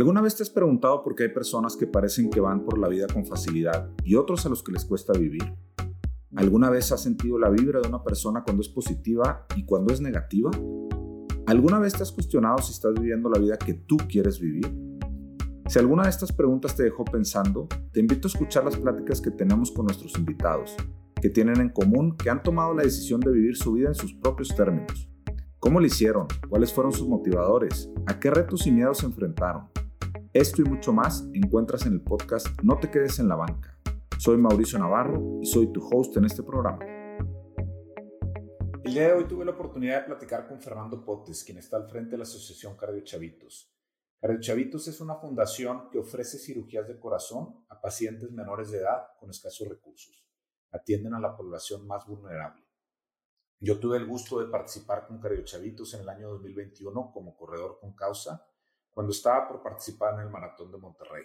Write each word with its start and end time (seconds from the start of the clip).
¿Alguna 0.00 0.22
vez 0.22 0.34
te 0.34 0.42
has 0.42 0.48
preguntado 0.48 1.02
por 1.02 1.14
qué 1.14 1.24
hay 1.24 1.28
personas 1.28 1.76
que 1.76 1.86
parecen 1.86 2.30
que 2.30 2.40
van 2.40 2.64
por 2.64 2.78
la 2.78 2.88
vida 2.88 3.06
con 3.06 3.26
facilidad 3.26 3.90
y 4.02 4.14
otros 4.14 4.46
a 4.46 4.48
los 4.48 4.62
que 4.62 4.72
les 4.72 4.86
cuesta 4.86 5.12
vivir? 5.12 5.52
¿Alguna 6.36 6.70
vez 6.70 6.90
has 6.90 7.02
sentido 7.02 7.38
la 7.38 7.50
vibra 7.50 7.82
de 7.82 7.88
una 7.88 8.02
persona 8.02 8.42
cuando 8.42 8.62
es 8.62 8.70
positiva 8.70 9.44
y 9.56 9.66
cuando 9.66 9.92
es 9.92 10.00
negativa? 10.00 10.52
¿Alguna 11.44 11.78
vez 11.78 11.92
te 11.92 12.02
has 12.02 12.12
cuestionado 12.12 12.62
si 12.62 12.72
estás 12.72 12.94
viviendo 12.94 13.28
la 13.28 13.38
vida 13.38 13.58
que 13.58 13.74
tú 13.74 13.98
quieres 14.08 14.40
vivir? 14.40 14.74
Si 15.68 15.78
alguna 15.78 16.04
de 16.04 16.08
estas 16.08 16.32
preguntas 16.32 16.74
te 16.74 16.84
dejó 16.84 17.04
pensando, 17.04 17.68
te 17.92 18.00
invito 18.00 18.26
a 18.26 18.30
escuchar 18.30 18.64
las 18.64 18.78
pláticas 18.78 19.20
que 19.20 19.30
tenemos 19.30 19.70
con 19.70 19.84
nuestros 19.84 20.16
invitados, 20.16 20.76
que 21.20 21.28
tienen 21.28 21.60
en 21.60 21.68
común 21.68 22.16
que 22.16 22.30
han 22.30 22.42
tomado 22.42 22.72
la 22.72 22.84
decisión 22.84 23.20
de 23.20 23.32
vivir 23.32 23.54
su 23.54 23.74
vida 23.74 23.88
en 23.88 23.94
sus 23.94 24.14
propios 24.14 24.48
términos. 24.56 25.10
¿Cómo 25.58 25.78
lo 25.78 25.84
hicieron? 25.84 26.26
¿Cuáles 26.48 26.72
fueron 26.72 26.90
sus 26.90 27.06
motivadores? 27.06 27.90
¿A 28.06 28.18
qué 28.18 28.30
retos 28.30 28.66
y 28.66 28.72
miedos 28.72 28.96
se 28.96 29.04
enfrentaron? 29.04 29.68
Esto 30.32 30.62
y 30.62 30.64
mucho 30.64 30.92
más 30.92 31.24
encuentras 31.34 31.86
en 31.86 31.94
el 31.94 32.02
podcast 32.02 32.46
No 32.62 32.78
te 32.78 32.88
quedes 32.88 33.18
en 33.18 33.26
la 33.26 33.34
banca. 33.34 33.76
Soy 34.16 34.36
Mauricio 34.36 34.78
Navarro 34.78 35.40
y 35.42 35.46
soy 35.46 35.72
tu 35.72 35.84
host 35.84 36.16
en 36.18 36.24
este 36.24 36.44
programa. 36.44 36.78
El 38.84 38.94
día 38.94 39.08
de 39.08 39.12
hoy 39.14 39.24
tuve 39.26 39.44
la 39.44 39.50
oportunidad 39.50 40.02
de 40.02 40.06
platicar 40.06 40.46
con 40.46 40.60
Fernando 40.60 41.04
Potes, 41.04 41.42
quien 41.42 41.58
está 41.58 41.78
al 41.78 41.88
frente 41.88 42.12
de 42.12 42.18
la 42.18 42.22
Asociación 42.22 42.76
Cardio 42.76 43.02
Chavitos. 43.02 43.74
Cardio 44.20 44.38
Chavitos 44.38 44.86
es 44.86 45.00
una 45.00 45.16
fundación 45.16 45.90
que 45.90 45.98
ofrece 45.98 46.38
cirugías 46.38 46.86
de 46.86 47.00
corazón 47.00 47.64
a 47.68 47.80
pacientes 47.80 48.30
menores 48.30 48.70
de 48.70 48.78
edad 48.78 49.08
con 49.18 49.30
escasos 49.30 49.66
recursos. 49.66 50.24
Atienden 50.70 51.14
a 51.14 51.18
la 51.18 51.36
población 51.36 51.88
más 51.88 52.06
vulnerable. 52.06 52.64
Yo 53.58 53.80
tuve 53.80 53.96
el 53.96 54.06
gusto 54.06 54.38
de 54.38 54.46
participar 54.46 55.08
con 55.08 55.18
Cardio 55.18 55.42
Chavitos 55.42 55.92
en 55.94 56.02
el 56.02 56.08
año 56.08 56.28
2021 56.28 57.10
como 57.12 57.36
corredor 57.36 57.78
con 57.80 57.94
causa 57.96 58.46
cuando 58.92 59.12
estaba 59.12 59.48
por 59.48 59.62
participar 59.62 60.14
en 60.14 60.20
el 60.20 60.30
Maratón 60.30 60.70
de 60.72 60.78
Monterrey. 60.78 61.24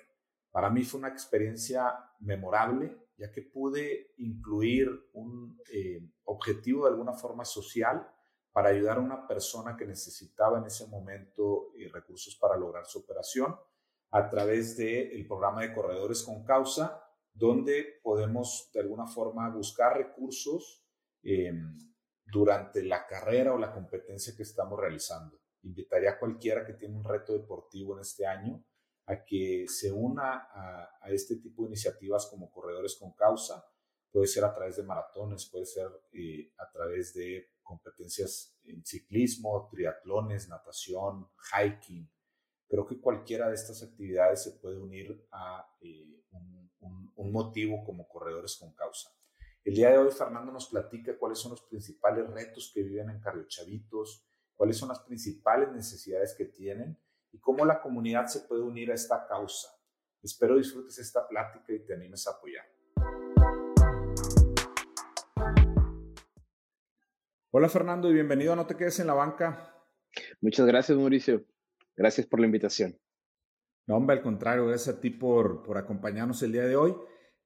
Para 0.51 0.69
mí 0.69 0.83
fue 0.83 0.99
una 0.99 1.09
experiencia 1.09 1.93
memorable, 2.19 3.09
ya 3.17 3.31
que 3.31 3.41
pude 3.41 4.13
incluir 4.17 4.90
un 5.13 5.59
eh, 5.71 6.01
objetivo 6.25 6.85
de 6.85 6.91
alguna 6.91 7.13
forma 7.13 7.43
social 7.43 8.09
para 8.51 8.70
ayudar 8.70 8.98
a 8.98 9.01
una 9.01 9.27
persona 9.27 9.75
que 9.75 9.85
necesitaba 9.85 10.59
en 10.59 10.65
ese 10.65 10.87
momento 10.87 11.73
eh, 11.77 11.90
recursos 11.91 12.37
para 12.37 12.55
lograr 12.55 12.85
su 12.85 12.99
operación 12.99 13.55
a 14.12 14.29
través 14.29 14.77
del 14.77 15.27
programa 15.27 15.62
de 15.62 15.73
Corredores 15.73 16.23
con 16.23 16.45
Causa, 16.45 17.03
donde 17.34 17.99
podemos 18.01 18.70
de 18.73 18.79
alguna 18.79 19.07
forma 19.07 19.49
buscar 19.49 19.97
recursos 19.97 20.85
em, 21.21 21.77
durante 22.25 22.81
la 22.81 23.05
carrera 23.05 23.53
o 23.53 23.57
la 23.57 23.73
competencia 23.73 24.34
que 24.37 24.43
estamos 24.43 24.79
realizando 24.79 25.45
invitaría 25.66 26.12
a 26.12 26.20
cualquiera 26.20 26.66
que 26.66 26.74
tiene 26.74 26.96
un 26.96 27.04
reto 27.04 27.34
deportivo 27.34 27.96
en 27.96 28.02
este 28.02 28.26
año 28.26 28.63
a 29.08 29.24
que 29.24 29.66
se 29.68 29.91
una 29.91 30.48
a, 30.52 31.10
este 31.10 31.35
tipo 31.38 31.63
de 31.63 31.70
iniciativas 31.70 32.27
como 32.27 32.52
Corredores 32.52 32.96
con 32.96 33.13
Causa. 33.13 33.63
Puede 34.12 34.27
ser 34.27 34.46
a 34.46 34.54
través 34.54 34.77
de 34.77 34.84
maratones, 34.84 35.46
puede 35.46 35.66
ser 35.66 35.88
eh, 36.13 36.52
a 36.58 36.71
través 36.71 37.13
de 37.13 37.52
competencias 37.62 38.58
en 38.63 38.84
ciclismo, 38.86 39.68
triatlones, 39.70 40.48
natación, 40.48 41.27
hiking. 41.52 42.10
Creo 42.68 42.86
que 42.86 42.99
cualquiera 42.99 43.49
de 43.49 43.55
estas 43.55 43.84
actividades 43.84 44.43
se 44.43 44.52
puede 44.54 44.77
unir 44.77 45.27
a 45.32 45.68
eh, 45.82 46.24
un, 46.32 47.32
motivo 47.32 47.84
como 47.84 48.08
Corredores 48.08 48.55
con 48.55 48.74
Causa. 48.74 49.10
El 49.63 49.76
día 49.76 49.90
de 49.90 49.98
hoy 49.98 50.12
Fernando 50.12 50.52
nos 50.52 50.68
platica 50.68 51.18
cuáles 51.18 51.40
son 51.40 51.52
los 51.52 51.63
principales 51.63 52.30
retos 52.30 52.71
que 52.74 52.82
viven 52.82 53.10
en 53.10 53.20
Cardiochavitos, 53.20 54.26
cuáles 54.55 54.77
son 54.77 54.89
las 54.89 54.99
principales 54.99 55.71
necesidades 55.71 56.34
que 56.37 56.45
tienen 56.45 56.98
y 57.31 57.39
cómo 57.39 57.65
la 57.65 57.81
comunidad 57.81 58.27
se 58.27 58.41
puede 58.41 58.62
unir 58.62 58.91
a 58.91 58.95
esta 58.95 59.27
causa. 59.27 59.70
Espero 60.21 60.57
disfrutes 60.57 60.97
esta 60.97 61.27
plática 61.27 61.73
y 61.73 61.85
te 61.85 61.93
animes 61.93 62.25
a 62.27 62.31
apoyar. 62.31 62.65
Hola 67.52 67.69
Fernando 67.69 68.09
y 68.09 68.13
bienvenido 68.13 68.53
a 68.53 68.56
No 68.56 68.66
te 68.66 68.75
quedes 68.75 69.00
en 69.00 69.07
la 69.07 69.13
banca. 69.13 69.74
Muchas 70.41 70.66
gracias 70.66 70.97
Mauricio. 70.97 71.46
Gracias 71.96 72.25
por 72.28 72.40
la 72.40 72.46
invitación. 72.47 72.97
No, 73.88 73.97
hombre, 73.97 74.18
al 74.18 74.24
contrario, 74.24 74.66
gracias 74.66 74.97
a 74.97 75.00
ti 75.00 75.12
por, 75.12 75.63
por 75.63 75.78
acompañarnos 75.78 76.41
el 76.44 76.51
día 76.51 76.66
de 76.66 76.75
hoy. 76.75 76.96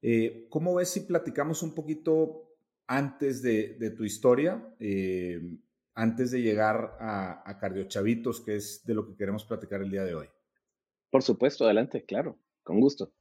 Eh, 0.01 0.47
¿Cómo 0.49 0.75
ves 0.75 0.89
si 0.89 1.01
platicamos 1.01 1.61
un 1.61 1.75
poquito 1.75 2.55
antes 2.87 3.41
de, 3.41 3.75
de 3.77 3.91
tu 3.91 4.05
historia? 4.05 4.73
Eh, 4.79 5.59
antes 5.99 6.31
de 6.31 6.41
llegar 6.41 6.95
a, 6.99 7.43
a 7.45 7.57
Cardiochavitos, 7.57 8.39
que 8.39 8.55
es 8.55 8.85
de 8.85 8.93
lo 8.93 9.05
que 9.05 9.17
queremos 9.17 9.43
platicar 9.43 9.81
el 9.81 9.91
día 9.91 10.05
de 10.05 10.15
hoy. 10.15 10.27
Por 11.09 11.23
supuesto, 11.23 11.65
adelante, 11.65 12.05
claro, 12.05 12.39
con 12.63 12.79
gusto. 12.79 13.11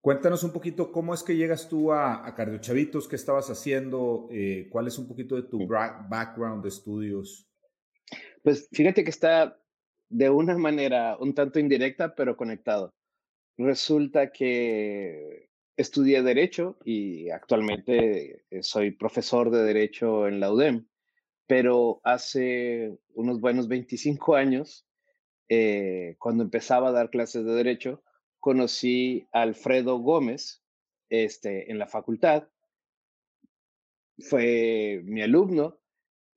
Cuéntanos 0.00 0.44
un 0.44 0.52
poquito 0.52 0.92
cómo 0.92 1.12
es 1.12 1.24
que 1.24 1.36
llegas 1.36 1.68
tú 1.68 1.92
a, 1.92 2.26
a 2.26 2.34
Cardiochavitos, 2.36 3.08
qué 3.08 3.16
estabas 3.16 3.50
haciendo, 3.50 4.28
eh, 4.30 4.68
cuál 4.70 4.86
es 4.86 4.98
un 4.98 5.08
poquito 5.08 5.34
de 5.34 5.42
tu 5.42 5.66
background 5.66 6.62
de 6.62 6.68
estudios. 6.68 7.50
Pues 8.44 8.68
fíjate 8.70 9.02
que 9.02 9.10
está 9.10 9.60
de 10.08 10.30
una 10.30 10.56
manera 10.56 11.16
un 11.18 11.34
tanto 11.34 11.58
indirecta, 11.58 12.14
pero 12.14 12.36
conectado. 12.36 12.94
Resulta 13.58 14.30
que 14.30 15.50
estudié 15.76 16.22
Derecho 16.22 16.78
y 16.84 17.30
actualmente 17.30 18.44
eh, 18.48 18.62
soy 18.62 18.92
profesor 18.92 19.50
de 19.50 19.64
Derecho 19.64 20.28
en 20.28 20.38
la 20.38 20.52
UDEM 20.52 20.86
pero 21.50 22.00
hace 22.04 22.96
unos 23.12 23.40
buenos 23.40 23.66
25 23.66 24.36
años, 24.36 24.86
eh, 25.48 26.14
cuando 26.20 26.44
empezaba 26.44 26.90
a 26.90 26.92
dar 26.92 27.10
clases 27.10 27.44
de 27.44 27.50
derecho, 27.50 28.04
conocí 28.38 29.26
a 29.32 29.42
Alfredo 29.42 29.98
Gómez 29.98 30.62
este, 31.08 31.68
en 31.72 31.80
la 31.80 31.88
facultad. 31.88 32.48
Fue 34.20 35.00
mi 35.02 35.22
alumno 35.22 35.80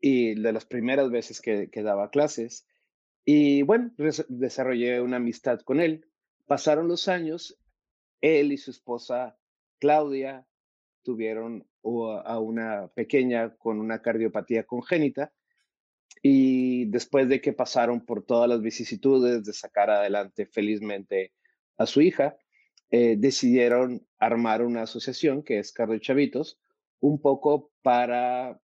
y 0.02 0.34
de 0.34 0.52
las 0.52 0.66
primeras 0.66 1.12
veces 1.12 1.42
que, 1.42 1.70
que 1.70 1.84
daba 1.84 2.10
clases. 2.10 2.66
Y 3.24 3.62
bueno, 3.62 3.94
desarrollé 4.30 5.00
una 5.00 5.18
amistad 5.18 5.60
con 5.60 5.80
él. 5.80 6.08
Pasaron 6.48 6.88
los 6.88 7.08
años, 7.08 7.60
él 8.20 8.52
y 8.52 8.58
su 8.58 8.72
esposa 8.72 9.38
Claudia 9.78 10.48
tuvieron 11.04 11.68
a 11.84 12.40
una 12.40 12.88
pequeña 12.96 13.56
con 13.56 13.80
una 13.80 14.02
cardiopatía 14.02 14.64
congénita 14.64 15.34
y 16.22 16.86
después 16.86 17.28
de 17.28 17.42
que 17.42 17.54
pasaron 17.54 18.06
por 18.06 18.26
todas 18.26 18.50
las 18.50 18.62
vicisitudes 18.62 19.44
de 19.44 19.54
sacar 19.54 19.90
adelante 19.90 20.46
felizmente 20.46 21.34
a 21.78 21.86
su 21.86 22.02
hija, 22.02 22.38
eh, 22.90 23.16
decidieron 23.18 24.08
armar 24.20 24.64
una 24.64 24.84
asociación 24.84 25.44
que 25.44 25.60
es 25.60 25.74
Cardio 25.74 26.00
Chavitos, 26.00 26.60
un 27.00 27.20
poco 27.20 27.72
para 27.82 28.62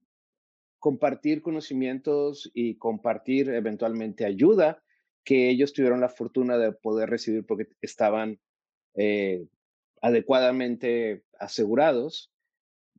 compartir 0.80 1.42
conocimientos 1.42 2.50
y 2.54 2.78
compartir 2.78 3.50
eventualmente 3.50 4.26
ayuda 4.26 4.82
que 5.24 5.50
ellos 5.50 5.74
tuvieron 5.74 6.02
la 6.02 6.10
fortuna 6.10 6.58
de 6.58 6.72
poder 6.72 7.10
recibir 7.10 7.46
porque 7.46 7.68
estaban 7.82 8.40
eh, 8.96 9.46
adecuadamente 10.02 11.24
asegurados, 11.40 12.33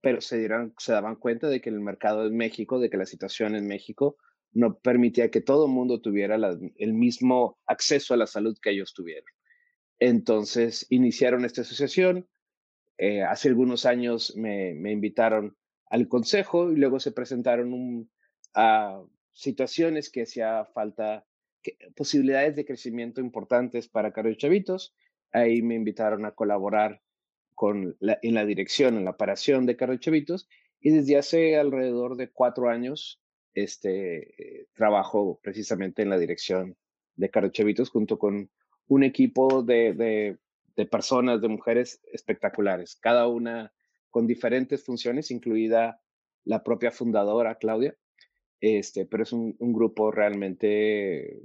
pero 0.04 0.20
se, 0.20 0.38
dieron, 0.38 0.74
se 0.78 0.92
daban 0.92 1.16
cuenta 1.16 1.48
de 1.48 1.60
que 1.60 1.70
el 1.70 1.80
mercado 1.80 2.26
en 2.26 2.36
México, 2.36 2.78
de 2.78 2.90
que 2.90 2.96
la 2.96 3.06
situación 3.06 3.56
en 3.56 3.66
México 3.66 4.16
no 4.52 4.78
permitía 4.78 5.30
que 5.30 5.40
todo 5.40 5.66
el 5.66 5.72
mundo 5.72 6.00
tuviera 6.00 6.36
el 6.36 6.92
mismo 6.92 7.58
acceso 7.66 8.14
a 8.14 8.16
la 8.16 8.26
salud 8.26 8.56
que 8.62 8.70
ellos 8.70 8.94
tuvieron. 8.94 9.24
Entonces 9.98 10.86
iniciaron 10.90 11.44
esta 11.44 11.62
asociación. 11.62 12.28
Eh, 12.98 13.22
hace 13.22 13.48
algunos 13.48 13.86
años 13.86 14.36
me, 14.36 14.70
invitaron 14.92 15.56
al 15.86 16.06
consejo 16.06 16.70
y 16.70 16.76
luego 16.76 17.00
se 17.00 17.10
presentaron 17.10 18.08
a 18.54 19.02
situaciones 19.32 20.10
que 20.10 20.22
hacía 20.22 20.64
falta, 20.66 21.26
posibilidades 21.96 22.54
de 22.54 22.64
crecimiento 22.64 23.20
importantes 23.20 23.88
para 23.88 24.12
Carlos 24.12 24.36
Chavitos 24.36 24.94
Ahí 25.34 25.62
me 25.62 25.74
invitaron 25.74 26.24
a 26.26 26.30
colaborar 26.30 27.02
con 27.54 27.96
en 28.00 28.34
la 28.34 28.44
dirección, 28.44 28.96
en 28.96 29.04
la 29.04 29.12
operación 29.12 29.66
de 29.66 29.76
Carlos 29.76 30.00
Chavitos. 30.00 30.48
Y 30.80 30.90
desde 30.90 31.16
hace 31.16 31.56
alrededor 31.56 32.16
de 32.16 32.30
cuatro 32.30 32.68
años 32.68 33.20
este, 33.54 34.34
eh, 34.42 34.66
trabajo 34.74 35.40
precisamente 35.42 36.02
en 36.02 36.10
la 36.10 36.18
dirección 36.18 36.76
de 37.16 37.30
Carlos 37.30 37.52
Chavitos 37.52 37.90
junto 37.90 38.18
con 38.18 38.50
un 38.88 39.04
equipo 39.04 39.62
de, 39.62 39.94
de, 40.74 40.86
personas, 40.86 41.40
de 41.40 41.48
mujeres 41.48 42.00
espectaculares, 42.12 42.96
cada 42.96 43.28
una 43.28 43.72
con 44.10 44.26
diferentes 44.26 44.84
funciones, 44.84 45.30
incluida 45.30 46.00
la 46.44 46.62
propia 46.62 46.90
fundadora, 46.90 47.56
Claudia. 47.56 47.96
Este, 48.60 49.06
pero 49.06 49.22
es 49.22 49.32
un, 49.32 49.56
un 49.58 49.72
grupo 49.72 50.10
realmente 50.10 51.42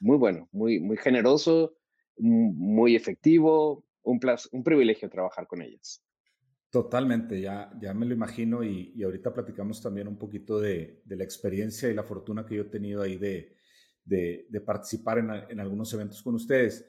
muy 0.00 0.16
bueno, 0.16 0.48
muy, 0.50 0.80
muy 0.80 0.96
generoso, 0.96 1.74
muy 2.16 2.96
efectivo, 2.96 3.84
un, 4.02 4.20
un 4.52 4.64
privilegio 4.64 5.08
trabajar 5.08 5.46
con 5.46 5.62
ellas. 5.62 6.02
Totalmente, 6.70 7.40
ya, 7.40 7.68
ya 7.80 7.92
me 7.92 8.06
lo 8.06 8.14
imagino 8.14 8.62
y, 8.62 8.92
y 8.94 9.02
ahorita 9.02 9.34
platicamos 9.34 9.82
también 9.82 10.06
un 10.06 10.16
poquito 10.16 10.60
de, 10.60 11.02
de, 11.04 11.16
la 11.16 11.24
experiencia 11.24 11.88
y 11.88 11.94
la 11.94 12.04
fortuna 12.04 12.46
que 12.46 12.54
yo 12.54 12.62
he 12.62 12.66
tenido 12.66 13.02
ahí 13.02 13.18
de, 13.18 13.56
de, 14.04 14.60
participar 14.64 15.18
en, 15.18 15.30
en, 15.50 15.58
algunos 15.58 15.92
eventos 15.92 16.22
con 16.22 16.36
ustedes. 16.36 16.88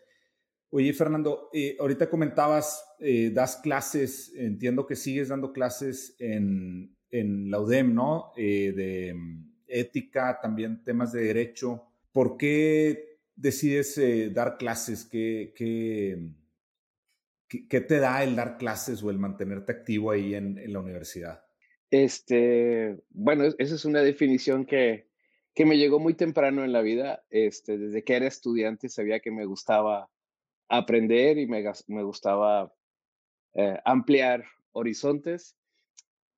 Oye, 0.69 0.94
Fernando, 0.94 1.50
eh, 1.52 1.75
ahorita 1.80 2.10
comentabas, 2.10 2.84
eh, 3.00 3.31
das 3.34 3.57
clases, 3.57 4.31
entiendo 4.36 4.86
que 4.86 4.96
sigues 4.96 5.30
dando 5.30 5.52
clases 5.52 6.16
en, 6.19 6.96
en 7.10 7.50
la 7.50 7.60
UDEM, 7.60 7.94
¿no? 7.94 8.31
Eh, 8.38 8.74
de 8.75 9.14
mm, 9.16 9.54
ética, 9.68 10.40
también 10.42 10.84
temas 10.84 11.12
de 11.12 11.24
derecho. 11.24 11.88
¿Por 12.12 12.38
qué 12.38 13.19
decides 13.36 14.00
dar 14.34 14.57
clases? 14.57 15.06
¿Qué, 15.06 15.54
qué, 15.56 16.36
qué, 17.69 17.81
te 17.81 18.00
da 18.00 18.24
el 18.24 18.36
dar 18.36 18.57
clases 18.57 19.03
o 19.03 19.09
el 19.09 19.19
mantenerte 19.19 19.71
activo 19.71 20.12
ahí 20.12 20.36
en, 20.36 20.57
en 20.57 20.74
la 20.74 20.80
universidad? 20.80 21.44
Este, 21.89 22.98
bueno, 23.09 23.44
esa 23.57 23.75
es 23.75 23.83
una 23.86 24.01
definición 24.01 24.65
que, 24.65 25.09
que 25.53 25.65
me 25.65 25.77
llegó 25.77 26.00
muy 26.00 26.13
temprano 26.13 26.63
en 26.63 26.71
la 26.71 26.81
vida. 26.81 27.24
Este, 27.30 27.77
desde 27.77 28.03
que 28.03 28.15
era 28.15 28.27
estudiante 28.27 28.88
sabía 28.89 29.19
que 29.19 29.31
me 29.31 29.45
gustaba 29.45 30.09
aprender 30.69 31.38
y 31.38 31.48
me, 31.48 31.63
me 31.88 32.03
gustaba 32.03 32.74
eh, 33.54 33.77
ampliar 33.83 34.45
horizontes. 34.71 35.57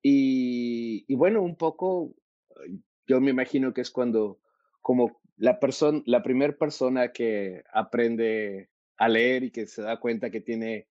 Y, 0.02 1.06
y, 1.08 1.16
bueno, 1.16 1.42
un 1.42 1.56
poco, 1.56 2.16
yo 3.08 3.22
me 3.22 3.32
imagino 3.32 3.74
que 3.74 3.82
es 3.82 3.92
cuando, 3.92 4.40
como 4.82 5.22
la 5.38 5.60
persona, 5.60 6.02
la 6.06 6.24
primera 6.24 6.58
persona 6.58 7.12
que 7.12 7.64
aprende 7.72 8.70
a 8.98 9.08
leer 9.08 9.44
y 9.44 9.52
que 9.52 9.68
se 9.68 9.82
da 9.82 10.00
cuenta 10.00 10.30
que 10.30 10.42
tiene 10.42 10.88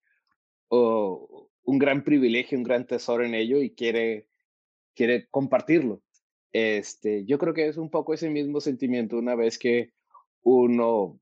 oh, 0.72 1.50
un 1.64 1.78
gran 1.78 2.04
privilegio, 2.04 2.58
un 2.58 2.64
gran 2.64 2.88
tesoro 2.88 3.24
en 3.26 3.36
ello 3.36 3.62
y 3.62 3.72
quiere, 3.72 4.28
quiere 4.96 5.28
compartirlo. 5.30 6.02
Este, 6.54 7.26
yo 7.26 7.38
creo 7.38 7.54
que 7.54 7.68
es 7.68 7.78
un 7.78 7.90
poco 7.90 8.14
ese 8.14 8.30
mismo 8.30 8.60
sentimiento 8.60 9.18
una 9.18 9.36
vez 9.36 9.58
que 9.58 9.92
uno 10.42 11.20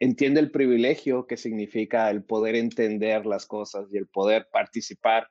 entiende 0.00 0.40
el 0.40 0.50
privilegio 0.50 1.26
que 1.26 1.36
significa 1.36 2.10
el 2.10 2.24
poder 2.24 2.56
entender 2.56 3.26
las 3.26 3.46
cosas 3.46 3.86
y 3.92 3.96
el 3.96 4.06
poder 4.06 4.48
participar 4.52 5.28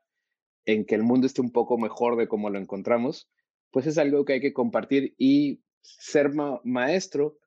en 0.65 0.86
que 0.86 0.95
el 0.95 1.03
mundo 1.03 1.27
esté 1.27 1.41
un 1.41 1.51
poco 1.51 1.77
mejor 1.77 2.15
de 2.15 2.27
como 2.27 2.50
lo 2.50 2.57
encontramos, 2.57 3.29
pues 3.71 3.88
es 3.88 3.97
algo 3.97 4.24
que 4.24 4.33
hay 4.33 4.41
que 4.41 4.53
compartir 4.53 5.13
y 5.18 5.62
ser 5.81 6.31
maestro 6.63 7.38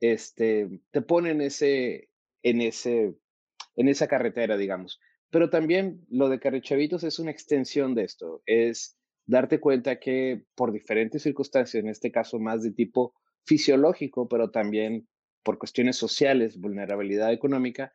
este, 0.00 0.68
te 0.90 1.00
pone 1.00 1.30
en, 1.30 1.40
ese, 1.40 2.08
en, 2.42 2.60
ese, 2.60 3.14
en 3.76 3.88
esa 3.88 4.06
carretera, 4.06 4.56
digamos. 4.56 5.00
Pero 5.30 5.50
también 5.50 6.04
lo 6.10 6.28
de 6.28 6.38
Carrechavitos 6.38 7.04
es 7.04 7.18
una 7.18 7.30
extensión 7.30 7.94
de 7.94 8.04
esto, 8.04 8.42
es 8.46 8.98
darte 9.26 9.60
cuenta 9.60 9.98
que 9.98 10.44
por 10.54 10.72
diferentes 10.72 11.22
circunstancias, 11.22 11.82
en 11.82 11.88
este 11.88 12.10
caso 12.10 12.38
más 12.38 12.62
de 12.62 12.72
tipo 12.72 13.14
fisiológico, 13.44 14.28
pero 14.28 14.50
también 14.50 15.08
por 15.42 15.58
cuestiones 15.58 15.96
sociales, 15.96 16.58
vulnerabilidad 16.58 17.32
económica, 17.32 17.92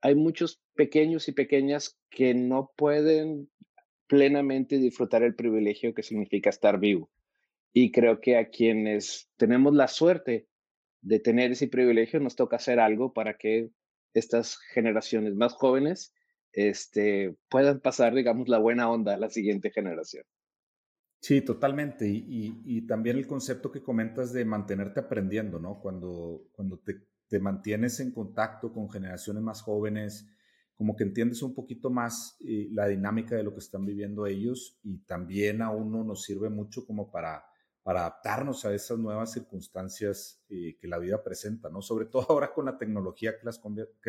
hay 0.00 0.14
muchos 0.14 0.60
pequeños 0.74 1.28
y 1.28 1.32
pequeñas 1.32 1.98
que 2.10 2.34
no 2.34 2.72
pueden 2.76 3.48
plenamente 4.08 4.78
disfrutar 4.78 5.22
el 5.22 5.34
privilegio 5.34 5.94
que 5.94 6.02
significa 6.02 6.50
estar 6.50 6.78
vivo. 6.78 7.10
Y 7.72 7.92
creo 7.92 8.20
que 8.20 8.36
a 8.36 8.50
quienes 8.50 9.30
tenemos 9.36 9.72
la 9.74 9.88
suerte 9.88 10.48
de 11.00 11.18
tener 11.18 11.52
ese 11.52 11.68
privilegio, 11.68 12.20
nos 12.20 12.36
toca 12.36 12.56
hacer 12.56 12.78
algo 12.78 13.12
para 13.12 13.36
que 13.36 13.70
estas 14.14 14.58
generaciones 14.58 15.34
más 15.34 15.54
jóvenes 15.54 16.14
este, 16.52 17.36
puedan 17.48 17.80
pasar, 17.80 18.14
digamos, 18.14 18.48
la 18.48 18.58
buena 18.58 18.90
onda 18.90 19.14
a 19.14 19.18
la 19.18 19.30
siguiente 19.30 19.70
generación. 19.70 20.24
Sí, 21.20 21.40
totalmente. 21.40 22.08
Y, 22.08 22.86
también 22.86 23.16
el 23.16 23.26
concepto 23.26 23.70
que 23.70 23.82
comentas 23.82 24.32
de 24.32 24.44
mantenerte 24.44 25.00
aprendiendo, 25.00 25.58
¿no? 25.60 25.78
Cuando, 25.80 26.48
cuando 26.52 26.78
te, 26.78 27.38
mantienes 27.40 27.98
en 28.00 28.12
contacto 28.12 28.72
con 28.72 28.90
generaciones 28.90 29.42
más 29.42 29.62
jóvenes, 29.62 30.28
como 30.74 30.94
que 30.96 31.04
entiendes 31.04 31.42
un 31.42 31.54
poquito 31.54 31.88
más 31.88 32.36
eh, 32.40 32.68
la 32.72 32.88
dinámica 32.88 33.36
de 33.36 33.42
lo 33.42 33.52
que 33.52 33.60
están 33.60 33.86
viviendo 33.86 34.26
ellos 34.26 34.78
y 34.82 34.98
también 35.04 35.62
a 35.62 35.70
uno 35.70 36.04
nos 36.04 36.24
sirve 36.24 36.50
mucho 36.50 36.84
como 36.84 37.10
para, 37.10 37.42
para 37.82 38.00
adaptarnos 38.00 38.64
a 38.64 38.74
esas 38.74 38.98
nuevas 38.98 39.32
circunstancias 39.32 40.42
eh, 40.48 40.76
que 40.80 40.86
la 40.86 40.98
vida 40.98 41.22
presenta, 41.22 41.68
¿no? 41.68 41.82
Sobre 41.82 42.06
todo 42.06 42.26
ahora 42.28 42.52
con 42.52 42.66
la 42.66 42.78
tecnología 42.78 43.34
que 43.38 43.44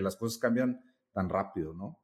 las, 0.02 0.16
cosas 0.16 0.38
cambian 0.38 0.84
tan 1.12 1.30
rápido, 1.30 1.74
¿no? 1.74 2.00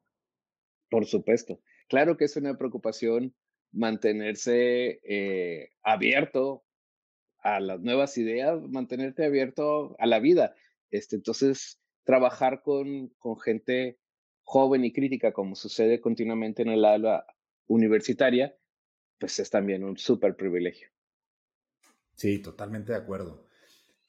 Por 0.89 1.06
supuesto. 1.06 1.62
Claro 1.88 2.18
que 2.18 2.25
es 2.25 2.36
una 2.36 2.57
preocupación 2.57 3.36
mantenerse 3.71 5.00
eh, 5.04 5.69
abierto 5.83 6.63
a 7.42 7.60
las 7.60 7.80
nuevas 7.80 8.18
ideas, 8.18 8.60
mantenerte 8.69 9.25
abierto 9.25 9.95
a 10.00 10.07
la 10.07 10.19
vida. 10.19 10.56
Este, 10.89 11.16
entonces, 11.16 11.80
trabajar 12.04 12.63
con, 12.63 13.10
con 13.19 13.39
gente 13.39 14.00
joven 14.42 14.83
y 14.83 14.92
crítica, 14.92 15.31
como 15.31 15.56
sucede 15.56 16.01
continuamente 16.01 16.63
en 16.63 16.69
el 16.69 16.83
aula 16.83 17.25
universitaria, 17.68 18.57
pues 19.19 19.38
es 19.39 19.51
también 19.51 19.83
un 19.83 19.98
súper 19.98 20.36
privilegio. 20.36 20.89
Sí, 22.19 22.39
totalmente 22.39 22.92
de 22.92 22.98
acuerdo. 22.98 23.45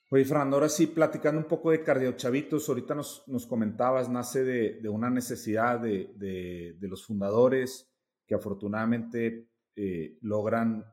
Oye, 0.08 0.24
Fernando, 0.24 0.56
ahora 0.56 0.68
sí, 0.68 0.88
platicando 0.88 1.40
un 1.40 1.46
poco 1.46 1.70
de 1.70 1.84
cardiochavitos, 1.84 2.68
ahorita 2.68 2.92
nos, 2.92 3.22
nos 3.28 3.46
comentabas, 3.46 4.08
nace 4.08 4.42
de, 4.42 4.80
de 4.80 4.88
una 4.88 5.08
necesidad 5.08 5.78
de, 5.78 6.12
de, 6.16 6.76
de, 6.80 6.88
los 6.88 7.06
fundadores 7.06 7.88
que 8.26 8.34
afortunadamente 8.34 9.48
eh, 9.76 10.18
logran 10.22 10.84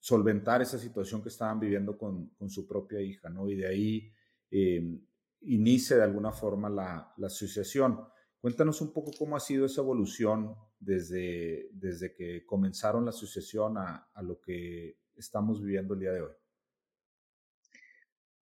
solventar 0.00 0.62
esa 0.62 0.78
situación 0.78 1.22
que 1.22 1.28
estaban 1.28 1.60
viviendo 1.60 1.96
con, 1.96 2.30
con 2.30 2.50
su 2.50 2.66
propia 2.66 3.00
hija, 3.00 3.30
¿no? 3.30 3.48
Y 3.48 3.54
de 3.54 3.68
ahí 3.68 4.12
eh, 4.50 5.00
inicia 5.42 5.96
de 5.96 6.02
alguna 6.02 6.32
forma 6.32 6.68
la, 6.68 7.14
la, 7.18 7.28
asociación. 7.28 8.00
Cuéntanos 8.40 8.80
un 8.80 8.92
poco 8.92 9.12
cómo 9.16 9.36
ha 9.36 9.40
sido 9.40 9.64
esa 9.64 9.80
evolución 9.80 10.56
desde, 10.80 11.68
desde 11.72 12.12
que 12.12 12.44
comenzaron 12.44 13.04
la 13.04 13.10
asociación 13.10 13.78
a, 13.78 14.10
a 14.12 14.22
lo 14.24 14.40
que 14.40 15.01
estamos 15.16 15.62
viviendo 15.62 15.94
el 15.94 16.00
día 16.00 16.12
de 16.12 16.22
hoy. 16.22 16.32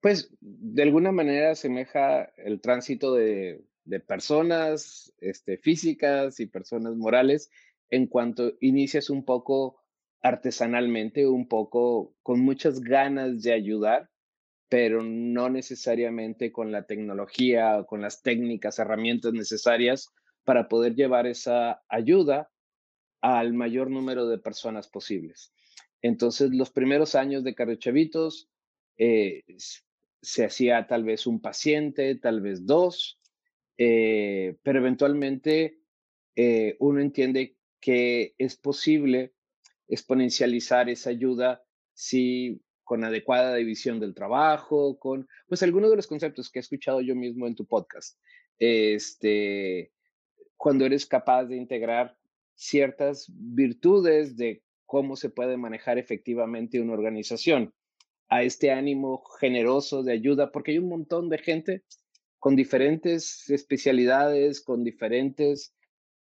Pues 0.00 0.34
de 0.40 0.82
alguna 0.82 1.12
manera 1.12 1.50
asemeja 1.50 2.25
el 2.37 2.61
tránsito 2.61 3.14
de, 3.14 3.64
personas 4.06 5.12
este, 5.19 5.58
físicas 5.58 6.38
y 6.38 6.46
personas 6.46 6.94
morales 6.94 7.50
en 7.90 8.06
cuanto 8.06 8.52
inicias 8.61 9.11
un 9.11 9.25
poco 9.25 9.81
artesanalmente, 10.22 11.26
un 11.26 11.49
poco 11.49 12.14
con 12.22 12.40
muchas 12.40 12.81
ganas 12.81 13.43
de 13.43 13.52
ayudar, 13.52 14.11
pero 14.69 15.02
no 15.02 15.49
necesariamente 15.49 16.52
con 16.52 16.70
la 16.70 16.87
tecnología 16.87 17.78
o 17.78 17.87
con 17.87 18.00
las 18.00 18.23
técnicas, 18.23 18.78
herramientas 18.78 19.32
necesarias 19.32 20.09
para 20.44 20.68
poder 20.68 20.94
llevar 20.94 21.26
esa 21.26 21.83
ayuda 21.88 22.50
al 23.21 23.52
mayor 23.52 23.90
número 23.90 24.26
de 24.28 24.38
personas 24.38 24.88
posibles. 24.88 25.52
Entonces, 26.02 26.50
los 26.52 26.71
primeros 26.71 27.14
años 27.14 27.45
de 27.45 27.54
Carrechavitos 27.54 28.49
eh, 28.97 29.42
se 30.23 30.45
hacía 30.45 30.87
tal 30.87 31.04
vez 31.04 31.26
un 31.26 31.40
paciente, 31.40 32.14
tal 32.16 32.40
vez 32.40 32.66
dos, 32.66 33.21
eh, 33.78 34.57
pero 34.62 34.78
eventualmente 34.78 35.80
eh, 36.37 36.76
uno 36.80 37.00
entiende 37.00 37.57
que 37.80 38.35
es 38.38 38.57
posible 38.57 39.35
exponencializar 39.88 40.88
esa 40.88 41.11
ayuda 41.11 41.62
si 41.95 42.61
con 42.85 43.04
adecuada 43.04 43.54
división 43.54 44.00
del 44.00 44.14
trabajo, 44.14 44.99
con 44.99 45.28
pues 45.49 45.62
algunos 45.62 45.90
de 45.90 45.97
los 45.97 46.07
conceptos 46.07 46.50
que 46.50 46.59
he 46.59 46.61
escuchado 46.61 47.00
yo 47.00 47.14
mismo 47.14 47.47
en 47.47 47.54
tu 47.54 47.66
podcast. 47.66 48.19
Este, 48.59 49.92
cuando 50.57 50.85
eres 50.85 51.07
capaz 51.07 51.45
de 51.45 51.57
integrar 51.57 52.19
ciertas 52.54 53.26
virtudes 53.33 54.37
de 54.37 54.62
cómo 54.90 55.14
se 55.14 55.30
puede 55.30 55.56
manejar 55.56 55.99
efectivamente 55.99 56.80
una 56.80 56.94
organización 56.94 57.73
a 58.28 58.42
este 58.42 58.73
ánimo 58.73 59.23
generoso 59.38 60.02
de 60.02 60.12
ayuda, 60.14 60.50
porque 60.50 60.73
hay 60.73 60.78
un 60.78 60.88
montón 60.88 61.28
de 61.28 61.38
gente 61.38 61.85
con 62.40 62.56
diferentes 62.56 63.49
especialidades, 63.50 64.61
con 64.61 64.82
diferentes 64.82 65.76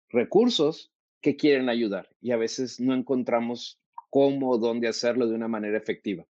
recursos 0.09 0.93
que 1.19 1.35
quieren 1.35 1.67
ayudar 1.67 2.09
y 2.21 2.29
a 2.29 2.37
veces 2.37 2.79
no 2.79 2.93
encontramos 2.93 3.81
cómo 4.11 4.51
o 4.51 4.59
dónde 4.59 4.87
hacerlo 4.87 5.27
de 5.27 5.33
una 5.33 5.47
manera 5.47 5.75
efectiva. 5.75 6.27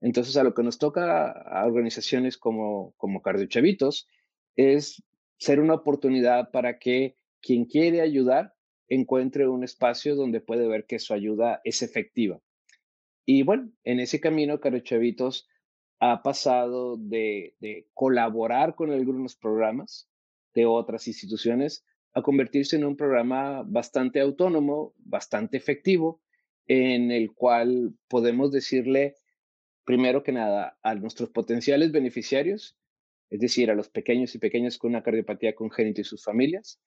Entonces, 0.00 0.36
a 0.36 0.44
lo 0.44 0.54
que 0.54 0.62
nos 0.62 0.78
toca 0.78 1.32
a 1.32 1.66
organizaciones 1.66 2.38
como, 2.38 2.94
como 2.96 3.20
Chavitos 3.48 4.08
es 4.54 5.02
ser 5.38 5.58
una 5.58 5.74
oportunidad 5.74 6.52
para 6.52 6.78
que 6.78 7.16
quien 7.40 7.64
quiere 7.64 8.00
ayudar 8.00 8.54
encuentre 8.88 9.48
un 9.48 9.64
espacio 9.64 10.16
donde 10.16 10.40
puede 10.40 10.66
ver 10.68 10.86
que 10.86 10.98
su 10.98 11.14
ayuda 11.14 11.60
es 11.64 11.82
efectiva. 11.82 12.40
Y 13.26 13.42
bueno, 13.42 13.70
en 13.84 14.00
ese 14.00 14.20
camino, 14.20 14.60
Chavitos 14.82 15.48
ha 16.00 16.22
pasado 16.22 16.96
de, 16.98 17.54
de 17.60 17.88
colaborar 17.94 18.74
con 18.74 18.90
algunos 18.90 19.36
programas 19.36 20.08
de 20.54 20.66
otras 20.66 21.08
instituciones 21.08 21.84
a 22.12 22.22
convertirse 22.22 22.76
en 22.76 22.84
un 22.84 22.96
programa 22.96 23.62
bastante 23.66 24.20
autónomo, 24.20 24.94
bastante 24.98 25.56
efectivo, 25.56 26.20
en 26.66 27.10
el 27.10 27.32
cual 27.32 27.94
podemos 28.08 28.52
decirle, 28.52 29.16
primero 29.84 30.22
que 30.22 30.32
nada, 30.32 30.78
a 30.82 30.94
nuestros 30.94 31.30
potenciales 31.30 31.92
beneficiarios, 31.92 32.76
es 33.30 33.40
decir, 33.40 33.70
a 33.70 33.74
los 33.74 33.88
pequeños 33.88 34.34
y 34.34 34.38
pequeñas 34.38 34.78
con 34.78 34.90
una 34.90 35.02
cardiopatía 35.02 35.54
congénita 35.54 36.02
y 36.02 36.04
sus 36.04 36.22
familias, 36.22 36.80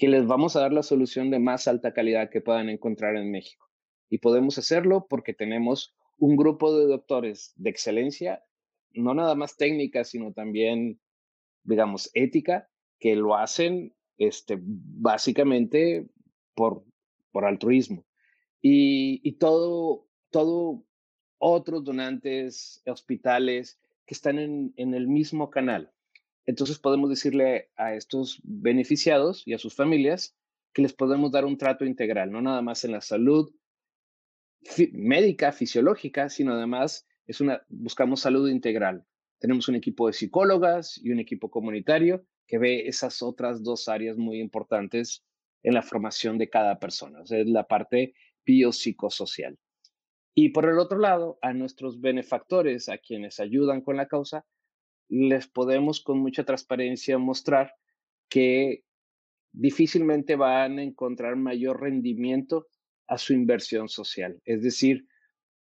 que 0.00 0.08
les 0.08 0.26
vamos 0.26 0.56
a 0.56 0.60
dar 0.60 0.72
la 0.72 0.82
solución 0.82 1.28
de 1.30 1.38
más 1.38 1.68
alta 1.68 1.92
calidad 1.92 2.30
que 2.30 2.40
puedan 2.40 2.70
encontrar 2.70 3.16
en 3.16 3.30
México. 3.30 3.68
Y 4.08 4.16
podemos 4.16 4.56
hacerlo 4.56 5.06
porque 5.10 5.34
tenemos 5.34 5.94
un 6.16 6.36
grupo 6.36 6.74
de 6.74 6.86
doctores 6.86 7.52
de 7.56 7.68
excelencia, 7.68 8.42
no 8.92 9.12
nada 9.12 9.34
más 9.34 9.58
técnica, 9.58 10.04
sino 10.04 10.32
también, 10.32 10.98
digamos, 11.64 12.10
ética, 12.14 12.70
que 12.98 13.14
lo 13.14 13.36
hacen 13.36 13.94
este, 14.16 14.58
básicamente 14.62 16.08
por, 16.54 16.82
por 17.30 17.44
altruismo. 17.44 18.06
Y, 18.62 19.20
y 19.22 19.32
todo, 19.32 20.08
todo 20.30 20.82
otros 21.36 21.84
donantes, 21.84 22.82
hospitales 22.86 23.78
que 24.06 24.14
están 24.14 24.38
en, 24.38 24.72
en 24.76 24.94
el 24.94 25.06
mismo 25.08 25.50
canal. 25.50 25.92
Entonces 26.50 26.80
podemos 26.80 27.08
decirle 27.08 27.70
a 27.76 27.94
estos 27.94 28.40
beneficiados 28.42 29.46
y 29.46 29.52
a 29.52 29.58
sus 29.58 29.72
familias 29.72 30.36
que 30.72 30.82
les 30.82 30.92
podemos 30.92 31.30
dar 31.30 31.44
un 31.44 31.56
trato 31.56 31.84
integral, 31.84 32.32
no 32.32 32.42
nada 32.42 32.60
más 32.60 32.84
en 32.84 32.90
la 32.90 33.00
salud 33.00 33.54
médica, 34.92 35.52
fisiológica, 35.52 36.28
sino 36.28 36.54
además 36.54 37.06
es 37.28 37.40
una, 37.40 37.64
buscamos 37.68 38.22
salud 38.22 38.50
integral. 38.50 39.06
Tenemos 39.38 39.68
un 39.68 39.76
equipo 39.76 40.08
de 40.08 40.12
psicólogas 40.12 40.98
y 41.00 41.12
un 41.12 41.20
equipo 41.20 41.52
comunitario 41.52 42.26
que 42.48 42.58
ve 42.58 42.88
esas 42.88 43.22
otras 43.22 43.62
dos 43.62 43.88
áreas 43.88 44.16
muy 44.16 44.40
importantes 44.40 45.22
en 45.62 45.74
la 45.74 45.82
formación 45.82 46.36
de 46.36 46.50
cada 46.50 46.80
persona, 46.80 47.20
o 47.20 47.26
sea, 47.26 47.38
es 47.38 47.46
la 47.46 47.68
parte 47.68 48.12
biopsicosocial. 48.44 49.56
Y 50.34 50.48
por 50.48 50.68
el 50.68 50.80
otro 50.80 50.98
lado, 50.98 51.38
a 51.42 51.52
nuestros 51.52 52.00
benefactores, 52.00 52.88
a 52.88 52.98
quienes 52.98 53.38
ayudan 53.38 53.82
con 53.82 53.96
la 53.96 54.08
causa, 54.08 54.44
les 55.10 55.48
podemos 55.48 56.00
con 56.00 56.18
mucha 56.18 56.44
transparencia 56.44 57.18
mostrar 57.18 57.74
que 58.28 58.84
difícilmente 59.52 60.36
van 60.36 60.78
a 60.78 60.82
encontrar 60.82 61.36
mayor 61.36 61.82
rendimiento 61.82 62.68
a 63.08 63.18
su 63.18 63.34
inversión 63.34 63.88
social. 63.88 64.40
Es 64.44 64.62
decir, 64.62 65.06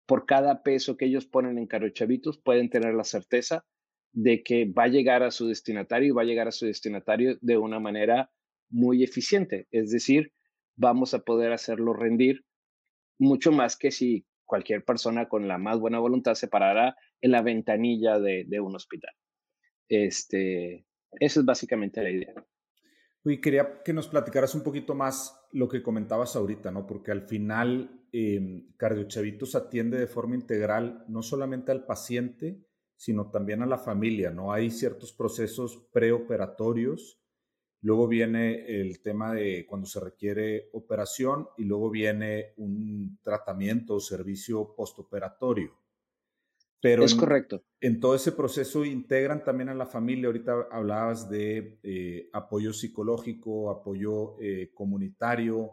por 0.05 0.25
cada 0.25 0.63
peso 0.63 0.95
que 0.95 1.05
ellos 1.05 1.25
ponen 1.25 1.57
en 1.57 1.67
Chavitos, 1.91 2.37
pueden 2.37 2.69
tener 2.69 2.93
la 2.93 3.03
certeza 3.03 3.65
de 4.13 4.41
que 4.41 4.65
va 4.65 4.83
a 4.83 4.87
llegar 4.87 5.21
a 5.23 5.31
su 5.31 5.47
destinatario 5.47 6.07
y 6.07 6.11
va 6.11 6.21
a 6.21 6.25
llegar 6.25 6.47
a 6.47 6.53
su 6.53 6.65
destinatario 6.65 7.37
de 7.41 7.57
una 7.57 7.81
manera 7.81 8.31
muy 8.69 9.03
eficiente. 9.03 9.67
Es 9.71 9.91
decir, 9.91 10.31
vamos 10.77 11.13
a 11.13 11.19
poder 11.19 11.51
hacerlo 11.51 11.93
rendir 11.93 12.45
mucho 13.19 13.51
más 13.51 13.75
que 13.75 13.91
si 13.91 14.25
cualquier 14.45 14.85
persona 14.85 15.27
con 15.27 15.49
la 15.49 15.57
más 15.57 15.79
buena 15.79 15.99
voluntad 15.99 16.35
se 16.35 16.47
parara 16.47 16.95
en 17.19 17.31
la 17.31 17.41
ventanilla 17.41 18.19
de, 18.19 18.45
de 18.47 18.59
un 18.61 18.75
hospital. 18.75 19.11
Este, 19.87 20.85
esa 21.19 21.39
es 21.39 21.45
básicamente 21.45 22.01
la 22.01 22.09
idea. 22.09 22.33
Y 23.23 23.41
quería 23.41 23.81
que 23.83 23.93
nos 23.93 24.07
platicaras 24.07 24.53
un 24.53 24.63
poquito 24.63 24.93
más 24.93 25.47
lo 25.51 25.67
que 25.67 25.81
comentabas 25.81 26.35
ahorita, 26.35 26.71
¿no? 26.71 26.85
Porque 26.85 27.11
al 27.11 27.23
final 27.23 28.05
eh, 28.11 28.67
Cardiochavitos 28.77 29.55
atiende 29.55 29.97
de 29.97 30.07
forma 30.07 30.35
integral 30.35 31.03
no 31.07 31.23
solamente 31.23 31.71
al 31.71 31.85
paciente, 31.85 32.63
sino 32.95 33.31
también 33.31 33.63
a 33.63 33.65
la 33.65 33.79
familia, 33.79 34.29
¿no? 34.29 34.53
Hay 34.53 34.69
ciertos 34.69 35.11
procesos 35.11 35.87
preoperatorios, 35.91 37.19
luego 37.81 38.07
viene 38.07 38.79
el 38.79 39.01
tema 39.01 39.33
de 39.33 39.65
cuando 39.67 39.87
se 39.87 39.99
requiere 39.99 40.69
operación 40.73 41.47
y 41.57 41.63
luego 41.63 41.89
viene 41.89 42.53
un 42.57 43.19
tratamiento 43.23 43.95
o 43.95 43.99
servicio 43.99 44.75
postoperatorio. 44.75 45.73
Pero 46.81 47.03
es 47.03 47.15
correcto. 47.15 47.63
En 47.81 47.99
todo 47.99 48.15
ese 48.15 48.31
proceso 48.31 48.85
integran 48.85 49.43
también 49.43 49.69
a 49.69 49.73
la 49.73 49.85
familia. 49.85 50.27
Ahorita 50.27 50.67
hablabas 50.71 51.29
de 51.29 51.79
eh, 51.83 52.29
apoyo 52.33 52.73
psicológico, 52.73 53.71
apoyo 53.71 54.39
eh, 54.39 54.71
comunitario. 54.73 55.71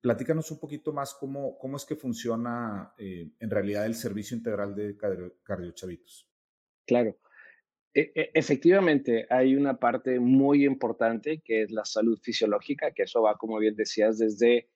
Platícanos 0.00 0.50
un 0.50 0.58
poquito 0.58 0.92
más 0.92 1.14
cómo, 1.14 1.56
cómo 1.58 1.76
es 1.76 1.84
que 1.84 1.96
funciona 1.96 2.92
eh, 2.98 3.30
en 3.38 3.50
realidad 3.50 3.86
el 3.86 3.94
servicio 3.94 4.36
integral 4.36 4.74
de 4.74 4.96
cardiochavitos. 5.42 6.28
Claro. 6.86 7.16
E, 7.92 8.12
e, 8.14 8.30
efectivamente, 8.34 9.26
hay 9.30 9.56
una 9.56 9.78
parte 9.78 10.20
muy 10.20 10.64
importante 10.64 11.40
que 11.44 11.62
es 11.62 11.70
la 11.70 11.84
salud 11.84 12.18
fisiológica, 12.22 12.92
que 12.92 13.02
eso 13.02 13.22
va, 13.22 13.36
como 13.36 13.58
bien 13.58 13.74
decías, 13.74 14.18
desde 14.18 14.70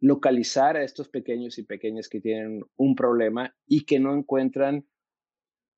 localizar 0.00 0.76
a 0.76 0.82
estos 0.82 1.08
pequeños 1.08 1.58
y 1.58 1.62
pequeñas 1.62 2.08
que 2.08 2.20
tienen 2.20 2.64
un 2.76 2.94
problema 2.94 3.54
y 3.66 3.84
que 3.84 4.00
no 4.00 4.14
encuentran 4.14 4.86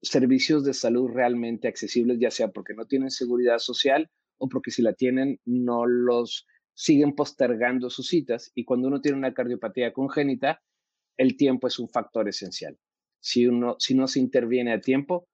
servicios 0.00 0.64
de 0.64 0.74
salud 0.74 1.10
realmente 1.10 1.68
accesibles, 1.68 2.18
ya 2.20 2.30
sea 2.30 2.48
porque 2.48 2.74
no 2.74 2.86
tienen 2.86 3.10
seguridad 3.10 3.58
social 3.58 4.10
o 4.38 4.48
porque 4.48 4.70
si 4.70 4.82
la 4.82 4.94
tienen 4.94 5.40
no 5.44 5.86
los 5.86 6.46
siguen 6.74 7.14
postergando 7.14 7.90
sus 7.90 8.08
citas 8.08 8.50
y 8.54 8.64
cuando 8.64 8.88
uno 8.88 9.00
tiene 9.00 9.18
una 9.18 9.34
cardiopatía 9.34 9.92
congénita, 9.92 10.62
el 11.16 11.36
tiempo 11.36 11.66
es 11.66 11.78
un 11.78 11.88
factor 11.88 12.28
esencial. 12.28 12.78
Si, 13.20 13.46
uno, 13.46 13.76
si 13.78 13.94
no 13.94 14.08
se 14.08 14.18
interviene 14.18 14.72
a 14.72 14.80
tiempo, 14.80 15.28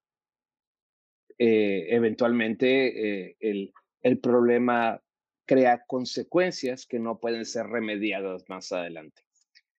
eh, 1.38 1.86
eventualmente 1.90 3.28
eh, 3.28 3.36
el, 3.40 3.72
el 4.02 4.18
problema 4.18 5.00
crea 5.48 5.82
consecuencias 5.86 6.84
que 6.84 6.98
no 6.98 7.20
pueden 7.20 7.46
ser 7.46 7.66
remediadas 7.66 8.44
más 8.50 8.70
adelante. 8.70 9.22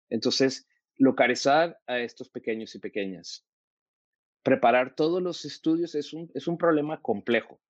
Entonces, 0.09 0.67
localizar 0.97 1.79
a 1.85 1.99
estos 1.99 2.27
pequeños 2.29 2.73
y 2.73 2.79
pequeñas. 2.79 3.45
Preparar 4.41 4.95
todos 4.95 5.21
los 5.21 5.45
estudios 5.45 5.93
es 5.93 6.11
un, 6.11 6.31
es 6.33 6.47
un 6.47 6.57
problema 6.57 7.03
complejo. 7.03 7.61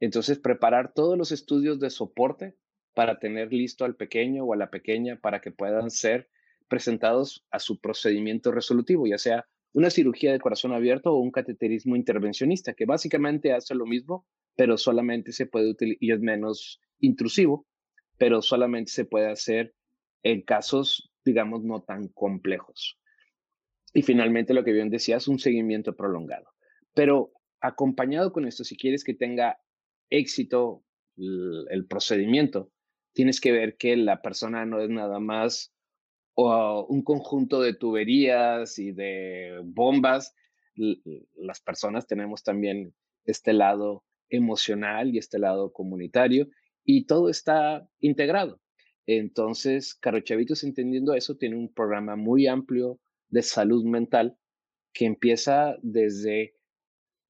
Entonces, 0.00 0.40
preparar 0.40 0.92
todos 0.92 1.16
los 1.16 1.30
estudios 1.30 1.78
de 1.78 1.90
soporte 1.90 2.56
para 2.94 3.20
tener 3.20 3.52
listo 3.52 3.84
al 3.84 3.94
pequeño 3.94 4.44
o 4.44 4.52
a 4.52 4.56
la 4.56 4.70
pequeña 4.70 5.20
para 5.20 5.40
que 5.40 5.52
puedan 5.52 5.92
ser 5.92 6.28
presentados 6.66 7.46
a 7.52 7.60
su 7.60 7.80
procedimiento 7.80 8.50
resolutivo, 8.50 9.06
ya 9.06 9.18
sea 9.18 9.46
una 9.72 9.90
cirugía 9.90 10.32
de 10.32 10.40
corazón 10.40 10.72
abierto 10.72 11.12
o 11.12 11.20
un 11.20 11.30
cateterismo 11.30 11.94
intervencionista, 11.94 12.74
que 12.74 12.86
básicamente 12.86 13.52
hace 13.52 13.76
lo 13.76 13.86
mismo, 13.86 14.26
pero 14.56 14.76
solamente 14.76 15.32
se 15.32 15.46
puede 15.46 15.70
utilizar 15.70 15.98
y 16.00 16.12
es 16.12 16.20
menos 16.20 16.80
intrusivo, 16.98 17.66
pero 18.18 18.42
solamente 18.42 18.92
se 18.92 19.04
puede 19.04 19.30
hacer 19.30 19.74
en 20.22 20.42
casos, 20.42 21.10
digamos, 21.24 21.64
no 21.64 21.82
tan 21.82 22.08
complejos. 22.08 22.98
Y 23.92 24.02
finalmente, 24.02 24.54
lo 24.54 24.64
que 24.64 24.72
bien 24.72 24.90
decía 24.90 25.16
es 25.16 25.26
un 25.26 25.38
seguimiento 25.38 25.96
prolongado. 25.96 26.50
Pero 26.94 27.32
acompañado 27.60 28.32
con 28.32 28.46
esto, 28.46 28.64
si 28.64 28.76
quieres 28.76 29.04
que 29.04 29.14
tenga 29.14 29.58
éxito 30.10 30.84
el, 31.16 31.86
procedimiento, 31.88 32.70
tienes 33.12 33.40
que 33.40 33.52
ver 33.52 33.76
que 33.76 33.96
la 33.96 34.22
persona 34.22 34.64
no 34.64 34.80
es 34.80 34.88
nada 34.88 35.18
más 35.18 35.74
un 36.36 37.02
conjunto 37.02 37.60
de 37.60 37.74
tuberías 37.74 38.78
y 38.78 38.92
de 38.92 39.60
bombas. 39.62 40.34
Las 41.34 41.60
personas 41.60 42.06
tenemos 42.06 42.42
también 42.42 42.94
este 43.24 43.52
lado 43.52 44.04
emocional 44.30 45.14
y 45.14 45.18
este 45.18 45.38
lado 45.38 45.72
comunitario 45.72 46.48
y 46.84 47.04
todo 47.04 47.28
está 47.28 47.86
integrado. 48.00 48.60
Entonces, 49.06 49.98
Chavitos, 50.24 50.64
entendiendo 50.64 51.14
eso, 51.14 51.36
tiene 51.36 51.56
un 51.56 51.72
programa 51.72 52.16
muy 52.16 52.46
amplio 52.46 53.00
de 53.28 53.42
salud 53.42 53.84
mental 53.84 54.36
que 54.92 55.04
empieza 55.04 55.76
desde 55.82 56.54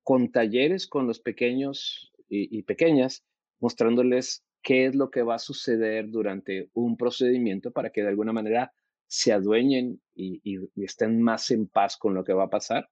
con 0.03 0.31
talleres 0.31 0.87
con 0.87 1.07
los 1.07 1.21
pequeños 1.21 2.13
y, 2.29 2.63
pequeñas, 2.63 3.25
mostrándoles 3.59 4.45
qué 4.63 4.87
es 4.87 4.95
lo 4.95 5.11
que 5.11 5.23
va 5.23 5.35
a 5.35 5.41
suceder 5.41 6.11
durante 6.11 6.71
un 6.75 6.97
procedimiento 6.97 7.73
para 7.73 7.91
que 7.91 8.03
de 8.03 8.09
alguna 8.09 8.33
manera 8.33 8.73
se 9.07 9.33
adueñen 9.33 10.01
y 10.15 10.61
estén 10.77 11.21
más 11.21 11.51
en 11.51 11.67
paz 11.67 11.97
con 11.97 12.15
lo 12.15 12.25
que 12.25 12.33
va 12.33 12.45
a 12.45 12.51
pasar 12.51 12.89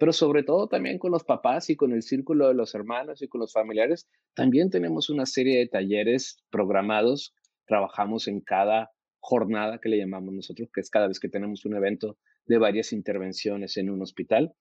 pero 0.00 0.14
sobre 0.14 0.44
todo 0.44 0.66
también 0.66 0.98
con 0.98 1.12
los 1.12 1.24
papás 1.24 1.68
y 1.68 1.76
con 1.76 1.92
el 1.92 2.00
círculo 2.02 2.48
de 2.48 2.54
los 2.54 2.74
hermanos 2.74 3.20
y 3.20 3.28
con 3.28 3.38
los 3.38 3.52
familiares. 3.52 4.08
También 4.32 4.70
tenemos 4.70 5.10
una 5.10 5.26
serie 5.26 5.58
de 5.58 5.68
talleres 5.68 6.42
programados. 6.48 7.34
Trabajamos 7.66 8.26
en 8.26 8.40
cada 8.40 8.92
jornada 9.18 9.78
que 9.78 9.90
le 9.90 9.98
llamamos 9.98 10.32
nosotros, 10.32 10.70
que 10.72 10.80
es 10.80 10.88
cada 10.88 11.06
vez 11.06 11.20
que 11.20 11.28
tenemos 11.28 11.66
un 11.66 11.76
evento 11.76 12.16
de 12.46 12.56
varias 12.56 12.94
intervenciones 12.94 13.76
en 13.76 13.90
un 13.90 14.00
hospital 14.00 14.54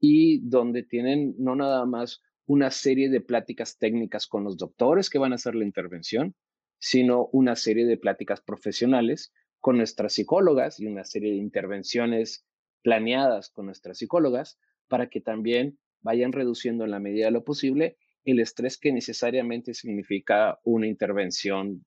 y 0.00 0.40
donde 0.48 0.82
tienen 0.82 1.36
no 1.38 1.54
nada 1.54 1.86
más 1.86 2.20
una 2.46 2.72
serie 2.72 3.10
de 3.10 3.20
pláticas 3.20 3.78
técnicas 3.78 4.26
con 4.26 4.42
los 4.42 4.56
doctores 4.56 5.08
que 5.08 5.20
van 5.20 5.30
a 5.30 5.36
hacer 5.36 5.54
la 5.54 5.64
intervención, 5.64 6.34
sino 6.80 7.28
una 7.30 7.54
serie 7.54 7.86
de 7.86 7.96
pláticas 7.96 8.40
profesionales 8.40 9.32
con 9.60 9.76
nuestras 9.76 10.14
psicólogas 10.14 10.80
y 10.80 10.86
una 10.86 11.04
serie 11.04 11.30
de 11.30 11.36
intervenciones 11.36 12.44
planeadas 12.82 13.50
con 13.50 13.66
nuestras 13.66 13.98
psicólogas 13.98 14.58
para 14.90 15.08
que 15.08 15.22
también 15.22 15.78
vayan 16.02 16.32
reduciendo 16.32 16.84
en 16.84 16.90
la 16.90 16.98
medida 16.98 17.26
de 17.26 17.30
lo 17.30 17.44
posible 17.44 17.96
el 18.24 18.40
estrés 18.40 18.76
que 18.76 18.92
necesariamente 18.92 19.72
significa 19.72 20.58
una 20.64 20.86
intervención 20.86 21.84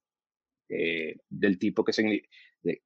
eh, 0.69 1.17
del 1.29 1.59
tipo 1.59 1.83
que 1.83 1.93
se, 1.93 2.23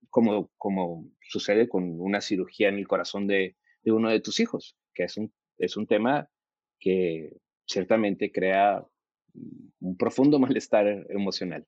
como, 0.10 0.52
como 0.58 1.10
sucede 1.22 1.70
con 1.70 2.02
una 2.02 2.20
cirugía 2.20 2.70
en 2.70 2.76
el 2.76 2.88
corazón 2.88 3.28
de, 3.28 3.56
uno 3.86 4.10
de 4.10 4.20
tus 4.20 4.42
hijos, 4.42 4.76
que 4.94 5.04
es 5.04 5.16
un, 5.16 5.32
es 5.58 5.78
un 5.78 5.88
tema 5.88 6.30
que 6.80 7.38
ciertamente 7.66 8.32
crea 8.32 8.86
un 9.80 9.98
profundo 9.98 10.40
malestar 10.40 11.06
emocional. 11.10 11.66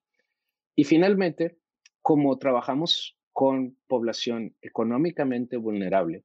Y 0.76 0.84
finalmente, 0.84 1.56
como 2.02 2.38
trabajamos 2.38 3.16
con 3.32 3.78
población 3.86 4.54
económicamente 4.60 5.56
vulnerable, 5.56 6.24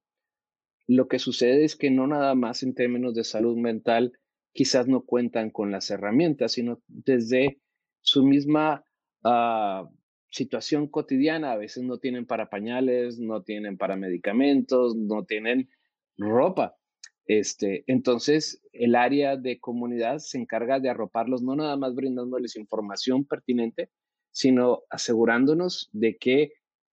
lo 0.88 1.08
que 1.08 1.20
sucede 1.20 1.66
es 1.66 1.76
que 1.76 1.90
no 1.90 2.08
nada 2.08 2.36
más 2.36 2.64
en 2.64 2.76
términos 2.76 3.16
de 3.16 3.24
salud 3.24 3.58
mental 3.58 4.14
quizás 4.54 4.88
no 4.88 5.02
cuentan 5.02 5.50
con 5.50 5.72
las 5.72 5.92
herramientas, 5.92 6.54
sino 6.54 6.82
desde 6.88 7.60
su 8.02 8.24
misma 8.24 8.86
ah, 9.24 9.90
situación 10.30 10.88
cotidiana. 10.88 11.52
A 11.52 11.58
veces 11.58 11.84
no 11.84 11.98
tienen 11.98 12.26
para 12.26 12.50
pañales, 12.50 13.20
no 13.20 13.44
tienen 13.44 13.78
para 13.78 13.98
medicamentos, 13.98 14.96
no 14.96 15.26
tienen 15.26 15.70
ropa. 16.18 16.78
Este, 17.26 17.84
entonces, 17.88 18.62
el 18.72 18.96
área 18.96 19.36
de 19.36 19.60
comunidad 19.60 20.20
se 20.20 20.38
encarga 20.38 20.80
de 20.80 20.90
arroparlos, 20.90 21.42
no 21.42 21.56
nada 21.56 21.76
más 21.76 21.96
brindándoles 21.96 22.56
información 22.56 23.26
pertinente, 23.26 23.90
sino 24.32 24.84
asegurándonos 24.90 25.90
de 25.92 26.18
que 26.18 26.54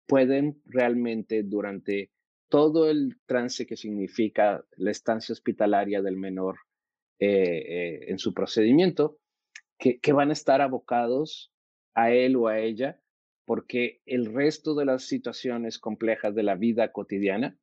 pueden 0.06 0.62
realmente 0.66 1.44
durante 1.44 2.12
todo 2.50 2.90
el 2.90 3.18
trance 3.26 3.66
que 3.66 3.76
significa 3.76 4.64
la 4.76 4.92
estancia 4.92 5.34
hospitalaria 5.34 6.02
del 6.02 6.18
menor 6.18 6.58
eh, 7.20 7.28
eh, 7.30 8.06
en 8.10 8.20
su 8.20 8.34
procedimiento, 8.34 9.20
que, 9.78 10.00
que 10.00 10.14
van 10.14 10.30
a 10.30 10.34
estar 10.34 10.62
abocados 10.62 11.52
a 11.94 12.12
él 12.12 12.36
o 12.36 12.48
a 12.48 12.60
ella, 12.60 13.00
porque 13.46 14.02
el 14.06 14.34
resto 14.34 14.76
de 14.76 14.86
las 14.86 15.04
situaciones 15.04 15.80
complejas 15.80 16.36
de 16.36 16.44
la 16.44 16.56
vida 16.56 16.92
cotidiana, 16.92 17.58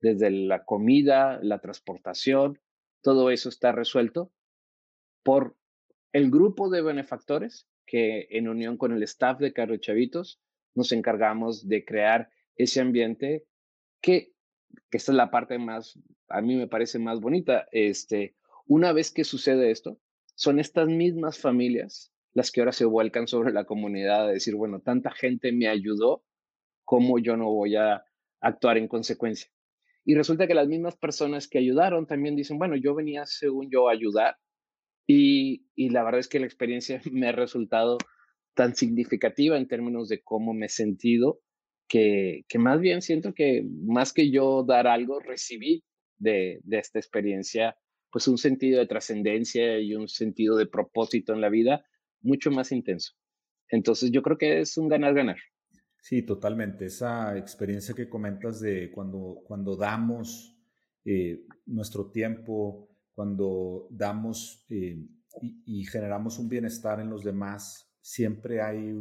desde 0.00 0.30
la 0.30 0.64
comida, 0.64 1.38
la 1.42 1.58
transportación, 1.58 2.60
todo 3.02 3.30
eso 3.30 3.48
está 3.48 3.72
resuelto 3.72 4.32
por 5.22 5.56
el 6.12 6.30
grupo 6.30 6.70
de 6.70 6.82
benefactores 6.82 7.68
que 7.86 8.26
en 8.30 8.48
unión 8.48 8.76
con 8.76 8.92
el 8.92 9.02
staff 9.02 9.38
de 9.38 9.52
Carlos 9.52 9.80
Chavitos 9.80 10.40
nos 10.74 10.92
encargamos 10.92 11.68
de 11.68 11.84
crear 11.84 12.30
ese 12.56 12.80
ambiente 12.80 13.44
que, 14.00 14.32
que 14.90 14.98
esta 14.98 15.12
es 15.12 15.16
la 15.16 15.30
parte 15.30 15.58
más, 15.58 15.98
a 16.28 16.40
mí 16.40 16.56
me 16.56 16.68
parece 16.68 16.98
más 16.98 17.20
bonita, 17.20 17.66
este, 17.72 18.36
una 18.66 18.92
vez 18.92 19.12
que 19.12 19.24
sucede 19.24 19.70
esto, 19.70 19.98
son 20.34 20.58
estas 20.60 20.88
mismas 20.88 21.38
familias 21.38 22.12
las 22.36 22.52
que 22.52 22.60
ahora 22.60 22.72
se 22.72 22.84
vuelcan 22.84 23.26
sobre 23.26 23.50
la 23.50 23.64
comunidad 23.64 24.26
a 24.26 24.32
decir, 24.32 24.54
bueno, 24.56 24.80
tanta 24.80 25.10
gente 25.10 25.52
me 25.52 25.68
ayudó, 25.68 26.22
¿cómo 26.84 27.18
yo 27.18 27.34
no 27.38 27.46
voy 27.46 27.76
a 27.76 28.04
actuar 28.40 28.76
en 28.76 28.88
consecuencia? 28.88 29.50
Y 30.04 30.14
resulta 30.14 30.46
que 30.46 30.52
las 30.52 30.68
mismas 30.68 30.96
personas 30.96 31.48
que 31.48 31.56
ayudaron 31.56 32.06
también 32.06 32.36
dicen, 32.36 32.58
bueno, 32.58 32.76
yo 32.76 32.94
venía 32.94 33.24
según 33.24 33.70
yo 33.70 33.88
a 33.88 33.92
ayudar 33.92 34.36
y, 35.06 35.66
y 35.74 35.88
la 35.88 36.04
verdad 36.04 36.20
es 36.20 36.28
que 36.28 36.38
la 36.38 36.44
experiencia 36.44 37.00
me 37.10 37.26
ha 37.26 37.32
resultado 37.32 37.96
tan 38.52 38.76
significativa 38.76 39.56
en 39.56 39.66
términos 39.66 40.10
de 40.10 40.22
cómo 40.22 40.52
me 40.52 40.66
he 40.66 40.68
sentido, 40.68 41.40
que, 41.88 42.44
más 42.58 42.80
bien 42.80 43.02
siento 43.02 43.32
que 43.34 43.64
más 43.84 44.12
que 44.12 44.30
yo 44.30 44.64
dar 44.64 44.86
algo, 44.86 45.20
recibí 45.20 45.84
de, 46.18 46.60
de 46.64 46.78
esta 46.78 46.98
experiencia 46.98 47.76
pues 48.10 48.28
un 48.28 48.38
sentido 48.38 48.78
de 48.78 48.86
trascendencia 48.86 49.78
y 49.78 49.94
un 49.94 50.08
sentido 50.08 50.56
de 50.56 50.66
propósito 50.66 51.34
en 51.34 51.40
la 51.40 51.50
vida 51.50 51.84
mucho 52.22 52.50
más 52.50 52.72
intenso. 52.72 53.12
Entonces 53.68 54.10
yo 54.10 54.22
creo 54.22 54.38
que 54.38 54.60
es 54.60 54.76
un 54.78 54.88
ganar-ganar. 54.88 55.36
Sí, 56.00 56.22
totalmente. 56.22 56.86
Esa 56.86 57.36
experiencia 57.36 57.94
que 57.94 58.08
comentas 58.08 58.60
de 58.60 58.90
cuando, 58.92 59.42
cuando 59.44 59.76
damos 59.76 60.56
eh, 61.04 61.44
nuestro 61.66 62.10
tiempo, 62.10 62.88
cuando 63.12 63.88
damos 63.90 64.64
eh, 64.68 65.04
y, 65.66 65.84
generamos 65.84 66.38
un 66.38 66.48
bienestar 66.48 67.00
en 67.00 67.10
los 67.10 67.24
demás, 67.24 67.92
siempre 68.00 68.62
hay 68.62 68.94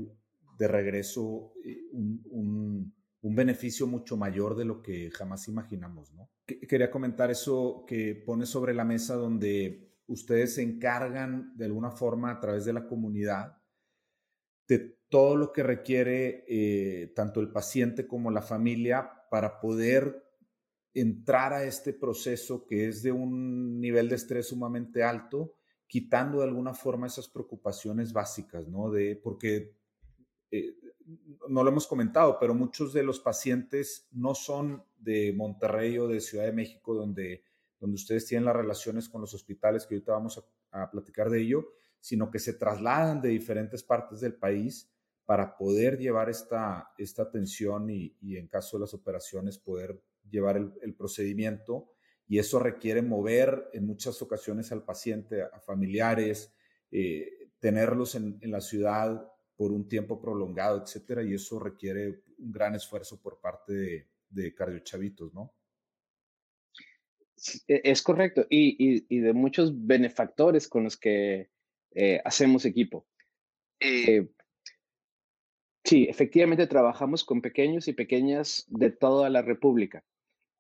de 0.58 0.68
regreso 0.68 1.54
eh, 1.64 1.82
un, 1.92 2.94
un, 3.22 3.36
beneficio 3.36 3.88
mucho 3.88 4.18
mayor 4.18 4.56
de 4.56 4.66
lo 4.66 4.82
que 4.82 5.10
jamás 5.12 5.48
imaginamos, 5.48 6.14
¿no? 6.14 6.30
Quería 6.46 6.92
comentar 6.92 7.32
eso 7.32 7.84
que 7.88 8.16
pone 8.16 8.46
sobre 8.46 8.74
la 8.74 8.86
mesa 8.86 9.16
donde 9.16 9.96
ustedes 10.08 10.56
se 10.56 10.62
encargan 10.62 11.56
de 11.58 11.66
alguna 11.66 11.92
forma 11.92 12.32
a 12.32 12.40
través 12.40 12.66
de 12.66 12.74
la 12.74 12.88
comunidad 12.88 13.58
de 14.68 14.96
todo 15.10 15.36
lo 15.36 15.52
que 15.52 15.64
requiere 15.64 16.46
eh, 16.48 17.14
tanto 17.16 17.40
el 17.40 17.52
paciente 17.52 18.08
como 18.08 18.32
la 18.32 18.42
familia 18.42 19.10
para 19.30 19.60
poder 19.60 20.24
entrar 20.94 21.54
a 21.54 21.64
este 21.66 21.94
proceso 21.94 22.66
que 22.66 22.88
es 22.88 23.04
de 23.04 23.12
un 23.12 23.80
nivel 23.80 24.10
de 24.10 24.16
estrés 24.16 24.48
sumamente 24.48 25.04
alto, 25.04 25.56
quitando 25.88 26.40
de 26.40 26.46
alguna 26.46 26.74
forma 26.74 27.08
esas 27.08 27.28
preocupaciones 27.28 28.14
básicas, 28.14 28.68
¿no? 28.68 28.90
De, 28.90 29.16
porque 29.16 29.76
eh, 30.52 30.76
no 31.48 31.64
lo 31.64 31.70
hemos 31.70 31.88
comentado, 31.88 32.38
pero 32.40 32.54
muchos 32.54 32.94
de 32.94 33.04
los 33.04 33.20
pacientes 33.20 34.08
no 34.12 34.34
son 34.34 34.84
de 34.98 35.34
Monterrey 35.34 35.98
o 35.98 36.08
de 36.08 36.20
Ciudad 36.20 36.46
de 36.46 36.54
México, 36.54 36.94
donde, 36.94 37.44
donde 37.80 37.96
ustedes 37.96 38.26
tienen 38.26 38.46
las 38.46 38.56
relaciones 38.56 39.08
con 39.08 39.22
los 39.22 39.34
hospitales, 39.34 39.86
que 39.86 39.96
ahorita 39.96 40.14
vamos 40.14 40.44
a 40.72 40.92
platicar 40.92 41.30
de 41.30 41.42
ello, 41.42 41.74
sino 42.00 42.30
que 42.30 42.40
se 42.40 42.54
trasladan 42.54 43.22
de 43.22 43.30
diferentes 43.30 43.84
partes 43.84 44.20
del 44.20 44.36
país 44.36 44.92
para 45.26 45.58
poder 45.58 45.98
llevar 45.98 46.30
esta, 46.30 46.92
esta 46.98 47.24
atención 47.24 47.90
y, 47.90 48.16
en 48.22 48.48
caso 48.48 48.78
de 48.78 48.82
las 48.82 48.94
operaciones 48.94 49.58
poder 49.58 50.00
llevar 50.30 50.58
el, 50.58 50.94
procedimiento. 50.94 51.92
Y 52.28 52.38
eso 52.40 52.60
requiere 52.60 53.02
mover 53.02 53.70
en 53.74 53.86
muchas 53.88 54.22
ocasiones 54.22 54.72
al 54.72 54.84
paciente, 54.84 55.42
a 55.42 55.60
familiares, 55.60 56.54
eh, 56.92 57.50
tenerlos 57.60 58.16
en, 58.16 58.40
la 58.44 58.62
ciudad 58.62 59.28
por 59.56 59.72
un 59.72 59.88
tiempo 59.88 60.20
prolongado, 60.20 60.84
etcétera, 60.84 61.24
y 61.24 61.34
eso 61.34 61.60
requiere 61.60 62.24
un 62.38 62.52
gran 62.52 62.76
esfuerzo 62.76 63.22
por 63.22 63.40
parte 63.40 63.74
de, 63.74 64.08
de 64.30 64.54
cardiochavitos, 64.54 65.34
¿no? 65.34 65.54
E, 67.68 67.82
es 67.84 68.02
correcto, 68.02 68.46
y, 68.50 69.06
y, 69.10 69.20
de 69.20 69.34
muchos 69.34 69.86
benefactores 69.86 70.68
con 70.68 70.84
los 70.84 70.98
que 70.98 71.50
eh, 71.92 72.22
hacemos 72.26 72.66
equipo. 72.66 73.06
Eh, 73.80 74.28
sí, 75.84 76.08
efectivamente 76.10 76.68
trabajamos 76.68 77.24
con 77.24 77.42
pequeños 77.42 77.88
y 77.88 77.94
pequeñas 77.94 78.66
de 78.68 78.90
toda 78.90 79.30
la 79.30 79.42
República. 79.42 80.04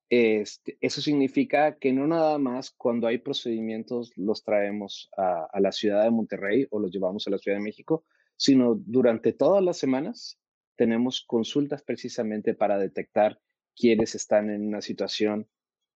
Este, 0.10 0.77
eso 0.81 1.01
significa 1.01 1.77
que 1.79 1.91
no 1.91 2.05
nada 2.05 2.38
más 2.38 2.69
cuando 2.71 3.08
hay 3.08 3.17
procedimientos 3.17 4.12
los 4.15 4.43
traemos 4.43 5.10
a, 5.17 5.47
a, 5.51 5.60
la 5.60 5.71
ciudad 5.71 6.03
de 6.03 6.12
Monterrey 6.12 6.67
o 6.69 6.79
los 6.79 6.91
llevamos 6.91 7.25
a 7.25 7.31
la 7.31 7.39
Ciudad 7.39 7.58
de 7.58 7.63
México, 7.63 8.05
sino 8.38 8.76
durante 8.86 9.34
todas 9.34 9.63
las 9.63 9.78
semanas 9.78 10.39
tenemos 10.76 11.24
consultas 11.26 11.84
precisamente 11.84 12.54
para 12.54 12.78
detectar 12.78 13.39
quiénes 13.76 14.15
están 14.15 14.50
en 14.50 14.67
una 14.67 14.82
situación 14.82 15.48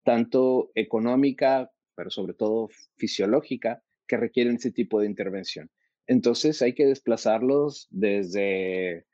tanto 0.04 0.71
económica, 0.75 1.71
pero 1.95 2.10
sobre 2.10 2.34
todo 2.34 2.69
fisiológica, 2.95 3.84
que 4.08 4.17
requieren 4.17 4.56
ese 4.56 4.71
tipo 4.71 4.99
de 4.99 5.08
intervención. 5.08 5.69
Entonces 6.08 6.62
hay 6.62 6.73
que 6.73 6.86
desplazarlos 6.86 7.88
desde, 7.91 9.06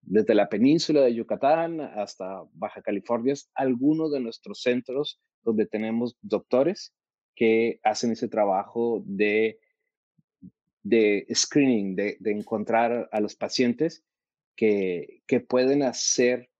desde 0.00 0.34
la 0.34 0.48
península 0.48 1.02
de 1.02 1.14
Yucatán 1.14 1.80
hasta 1.80 2.42
Baja 2.54 2.82
California, 2.82 3.34
algunos 3.54 4.10
de 4.10 4.20
nuestros 4.20 4.62
centros 4.62 5.20
donde 5.42 5.66
tenemos 5.66 6.16
doctores 6.20 6.92
que 7.34 7.78
hacen 7.84 8.12
ese 8.12 8.28
trabajo 8.28 9.02
de, 9.06 9.58
de 10.82 11.26
screening, 11.34 11.96
de, 11.96 12.18
encontrar 12.24 13.08
a 13.12 13.20
los 13.20 13.36
pacientes 13.36 14.04
que, 14.56 15.22
que 15.26 15.40
pueden 15.40 15.82
hacer, 15.82 16.50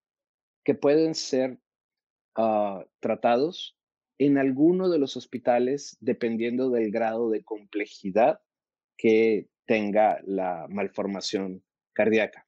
que 0.64 0.74
pueden 0.74 1.14
ser 1.14 1.58
ah, 2.36 2.84
tratados 3.00 3.76
en 4.18 4.38
alguno 4.38 4.88
de 4.88 4.98
los 4.98 5.16
hospitales 5.16 5.96
dependiendo 6.00 6.70
del 6.70 6.90
grado 6.90 7.30
de 7.30 7.42
complejidad 7.42 8.40
que 8.96 9.48
tenga 9.66 10.20
la 10.24 10.66
malformación 10.68 11.64
cardíaca. 11.92 12.46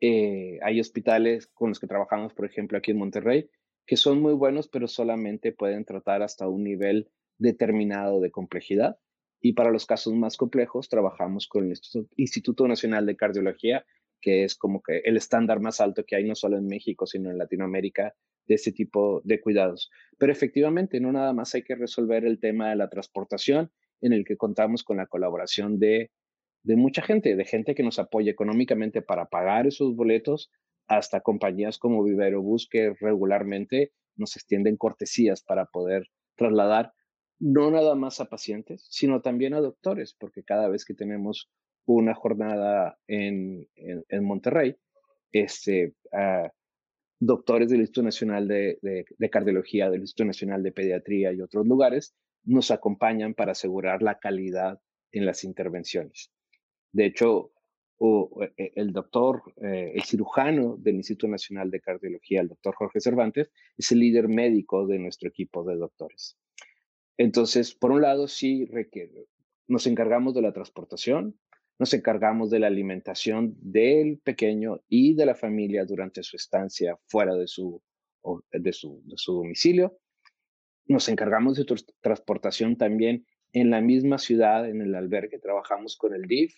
Eh, 0.00 0.58
hay 0.62 0.80
hospitales 0.80 1.46
con 1.46 1.70
los 1.70 1.78
que 1.78 1.86
trabajamos, 1.86 2.34
por 2.34 2.44
ejemplo, 2.44 2.78
aquí 2.78 2.90
en 2.90 2.98
Monterrey, 2.98 3.48
que 3.86 3.96
son 3.96 4.20
muy 4.20 4.32
buenos, 4.34 4.68
pero 4.68 4.88
solamente 4.88 5.52
pueden 5.52 5.84
tratar 5.84 6.22
hasta 6.22 6.48
un 6.48 6.64
nivel 6.64 7.10
determinado 7.38 8.20
de 8.20 8.30
complejidad. 8.30 8.98
Y 9.42 9.54
para 9.54 9.72
los 9.72 9.86
casos 9.86 10.14
más 10.14 10.36
complejos, 10.36 10.88
trabajamos 10.88 11.48
con 11.48 11.70
el 11.70 11.76
Instituto 12.16 12.68
Nacional 12.68 13.04
de 13.06 13.16
Cardiología, 13.16 13.84
que 14.20 14.44
es 14.44 14.54
como 14.54 14.80
que 14.82 15.02
el 15.04 15.16
estándar 15.16 15.60
más 15.60 15.80
alto 15.80 16.04
que 16.06 16.14
hay 16.14 16.24
no 16.24 16.36
solo 16.36 16.56
en 16.56 16.68
México, 16.68 17.06
sino 17.06 17.28
en 17.28 17.38
Latinoamérica 17.38 18.14
de 18.46 18.54
este 18.54 18.70
tipo 18.70 19.20
de 19.24 19.40
cuidados. 19.40 19.90
Pero 20.16 20.30
efectivamente, 20.30 21.00
no 21.00 21.10
nada 21.10 21.32
más 21.32 21.54
hay 21.56 21.64
que 21.64 21.74
resolver 21.74 22.24
el 22.24 22.38
tema 22.38 22.70
de 22.70 22.76
la 22.76 22.88
transportación, 22.88 23.72
en 24.00 24.12
el 24.12 24.24
que 24.24 24.36
contamos 24.36 24.84
con 24.84 24.96
la 24.96 25.06
colaboración 25.06 25.80
de, 25.80 26.12
de 26.62 26.76
mucha 26.76 27.02
gente, 27.02 27.34
de 27.34 27.44
gente 27.44 27.74
que 27.74 27.82
nos 27.82 27.98
apoya 27.98 28.30
económicamente 28.30 29.02
para 29.02 29.26
pagar 29.26 29.66
esos 29.66 29.96
boletos, 29.96 30.50
hasta 30.86 31.20
compañías 31.20 31.78
como 31.78 32.04
Vivero 32.04 32.42
Bus 32.42 32.68
que 32.70 32.94
regularmente 33.00 33.92
nos 34.16 34.36
extienden 34.36 34.76
cortesías 34.76 35.42
para 35.42 35.66
poder 35.66 36.06
trasladar 36.36 36.92
no 37.42 37.72
nada 37.72 37.96
más 37.96 38.20
a 38.20 38.26
pacientes, 38.26 38.86
sino 38.88 39.20
también 39.20 39.52
a 39.52 39.60
doctores, 39.60 40.14
porque 40.14 40.44
cada 40.44 40.68
vez 40.68 40.84
que 40.84 40.94
tenemos 40.94 41.50
una 41.86 42.14
jornada 42.14 42.96
en, 43.08 43.66
en, 43.74 44.24
Monterrey, 44.24 44.76
este, 45.32 45.96
doctores 47.18 47.68
del 47.68 47.80
Instituto 47.80 48.04
Nacional 48.04 48.46
de, 48.46 48.78
de, 48.80 49.30
Cardiología, 49.30 49.90
del 49.90 50.02
Instituto 50.02 50.26
Nacional 50.26 50.62
de 50.62 50.70
Pediatría 50.70 51.32
y 51.32 51.40
otros 51.40 51.66
lugares 51.66 52.14
nos 52.44 52.70
acompañan 52.70 53.34
para 53.34 53.52
asegurar 53.52 54.02
la 54.02 54.20
calidad 54.20 54.80
en 55.10 55.26
las 55.26 55.42
intervenciones. 55.42 56.30
De 56.92 57.06
hecho, 57.06 57.50
e, 58.56 58.72
el 58.76 58.92
doctor, 58.92 59.42
eh, 59.60 59.94
el 59.96 60.02
cirujano 60.04 60.76
del 60.76 60.94
Instituto 60.94 61.26
Nacional 61.26 61.72
de 61.72 61.80
Cardiología, 61.80 62.40
el 62.40 62.48
doctor 62.48 62.76
Jorge 62.76 63.00
Cervantes, 63.00 63.50
es 63.76 63.90
el 63.90 63.98
líder 63.98 64.28
médico 64.28 64.86
de 64.86 65.00
nuestro 65.00 65.28
equipo 65.28 65.64
de 65.64 65.74
doctores. 65.74 66.36
Entonces, 67.16 67.74
por 67.74 67.92
un 67.92 68.02
lado, 68.02 68.28
sí 68.28 68.68
nos 69.68 69.86
encargamos 69.86 70.34
de 70.34 70.42
la 70.42 70.52
transportación, 70.52 71.38
nos 71.78 71.94
encargamos 71.94 72.50
de 72.50 72.58
la 72.58 72.68
alimentación 72.68 73.56
del 73.60 74.18
pequeño 74.18 74.82
y 74.88 75.14
de 75.14 75.26
la 75.26 75.34
familia 75.34 75.84
durante 75.84 76.22
su 76.22 76.36
estancia 76.36 76.98
fuera 77.06 77.34
de 77.34 77.46
su, 77.46 77.82
de 78.52 78.72
su, 78.72 79.02
domicilio. 79.26 79.98
Nos 80.86 81.08
encargamos 81.08 81.56
de 81.56 81.66
transportación 82.00 82.76
también 82.76 83.26
en 83.52 83.70
la 83.70 83.80
misma 83.80 84.18
ciudad, 84.18 84.68
en 84.68 84.80
el 84.80 84.94
albergue. 84.94 85.38
Trabajamos 85.38 85.96
con 85.96 86.14
el 86.14 86.22
DIF, 86.22 86.54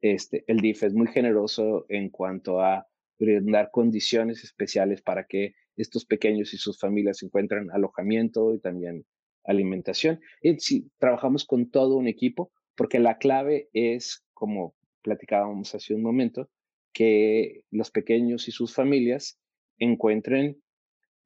este, 0.00 0.44
el 0.46 0.60
DIF 0.60 0.82
es 0.84 0.94
muy 0.94 1.06
generoso 1.08 1.86
en 1.88 2.10
cuanto 2.10 2.60
a 2.60 2.86
brindar 3.18 3.70
condiciones 3.70 4.44
especiales 4.44 5.00
para 5.00 5.26
que 5.26 5.54
estos 5.76 6.04
pequeños 6.04 6.52
y 6.54 6.58
sus 6.58 6.78
familias 6.78 7.22
encuentren 7.22 7.70
alojamiento 7.70 8.54
y 8.54 8.60
también 8.60 9.06
alimentación. 9.46 10.20
Y 10.42 10.58
sí, 10.58 10.90
trabajamos 10.98 11.44
con 11.44 11.70
todo 11.70 11.96
un 11.96 12.08
equipo 12.08 12.50
porque 12.76 12.98
la 12.98 13.18
clave 13.18 13.68
es, 13.72 14.24
como 14.34 14.74
platicábamos 15.02 15.74
hace 15.74 15.94
un 15.94 16.02
momento, 16.02 16.50
que 16.92 17.62
los 17.70 17.90
pequeños 17.90 18.48
y 18.48 18.52
sus 18.52 18.74
familias 18.74 19.38
encuentren 19.78 20.62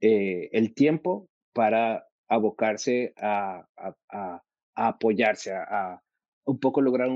eh, 0.00 0.48
el 0.52 0.74
tiempo 0.74 1.28
para 1.52 2.06
abocarse 2.28 3.12
a, 3.16 3.66
apoyarse, 4.74 5.52
a, 5.52 6.00
un 6.44 6.58
poco 6.58 6.80
lograr 6.80 7.10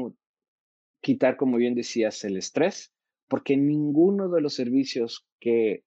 quitar, 1.00 1.36
como 1.36 1.56
bien 1.56 1.74
decías, 1.74 2.24
el 2.24 2.36
estrés, 2.36 2.92
porque 3.28 3.56
ninguno 3.56 4.28
de 4.28 4.40
los 4.40 4.54
servicios 4.54 5.26
que 5.40 5.84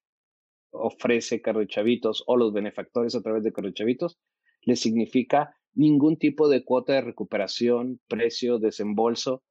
ofrece 0.70 1.40
Carro 1.40 1.64
Chavitos 1.64 2.24
o 2.26 2.36
los 2.36 2.52
benefactores 2.52 3.14
a 3.14 3.22
través 3.22 3.42
de 3.42 3.52
Carro 3.52 3.70
Chavitos 3.70 4.18
le 4.62 4.76
significa 4.76 5.54
ningún 5.74 6.16
tipo 6.16 6.48
de 6.48 6.64
cuota 6.64 6.94
de 6.94 7.02
recuperación, 7.02 8.00
precio, 8.08 8.58
desembolso 8.58 9.42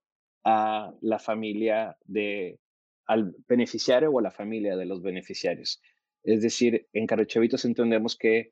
a 0.43 0.93
la 1.01 1.19
familia 1.19 1.97
de 2.05 2.59
al 3.05 3.33
beneficiario 3.47 4.11
o 4.11 4.19
a 4.19 4.21
la 4.21 4.31
familia 4.31 4.75
de 4.75 4.85
los 4.85 5.01
beneficiarios. 5.01 5.81
Es 6.23 6.41
decir, 6.41 6.87
en 6.91 7.07
Chavitos 7.07 7.63
entendemos 7.63 8.17
que, 8.17 8.51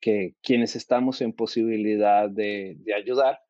que 0.00 0.34
quienes 0.42 0.76
estamos 0.76 1.20
en 1.20 1.34
posibilidad 1.34 2.30
de, 2.30 2.76
de 2.78 2.94
ayudar, 2.94 3.40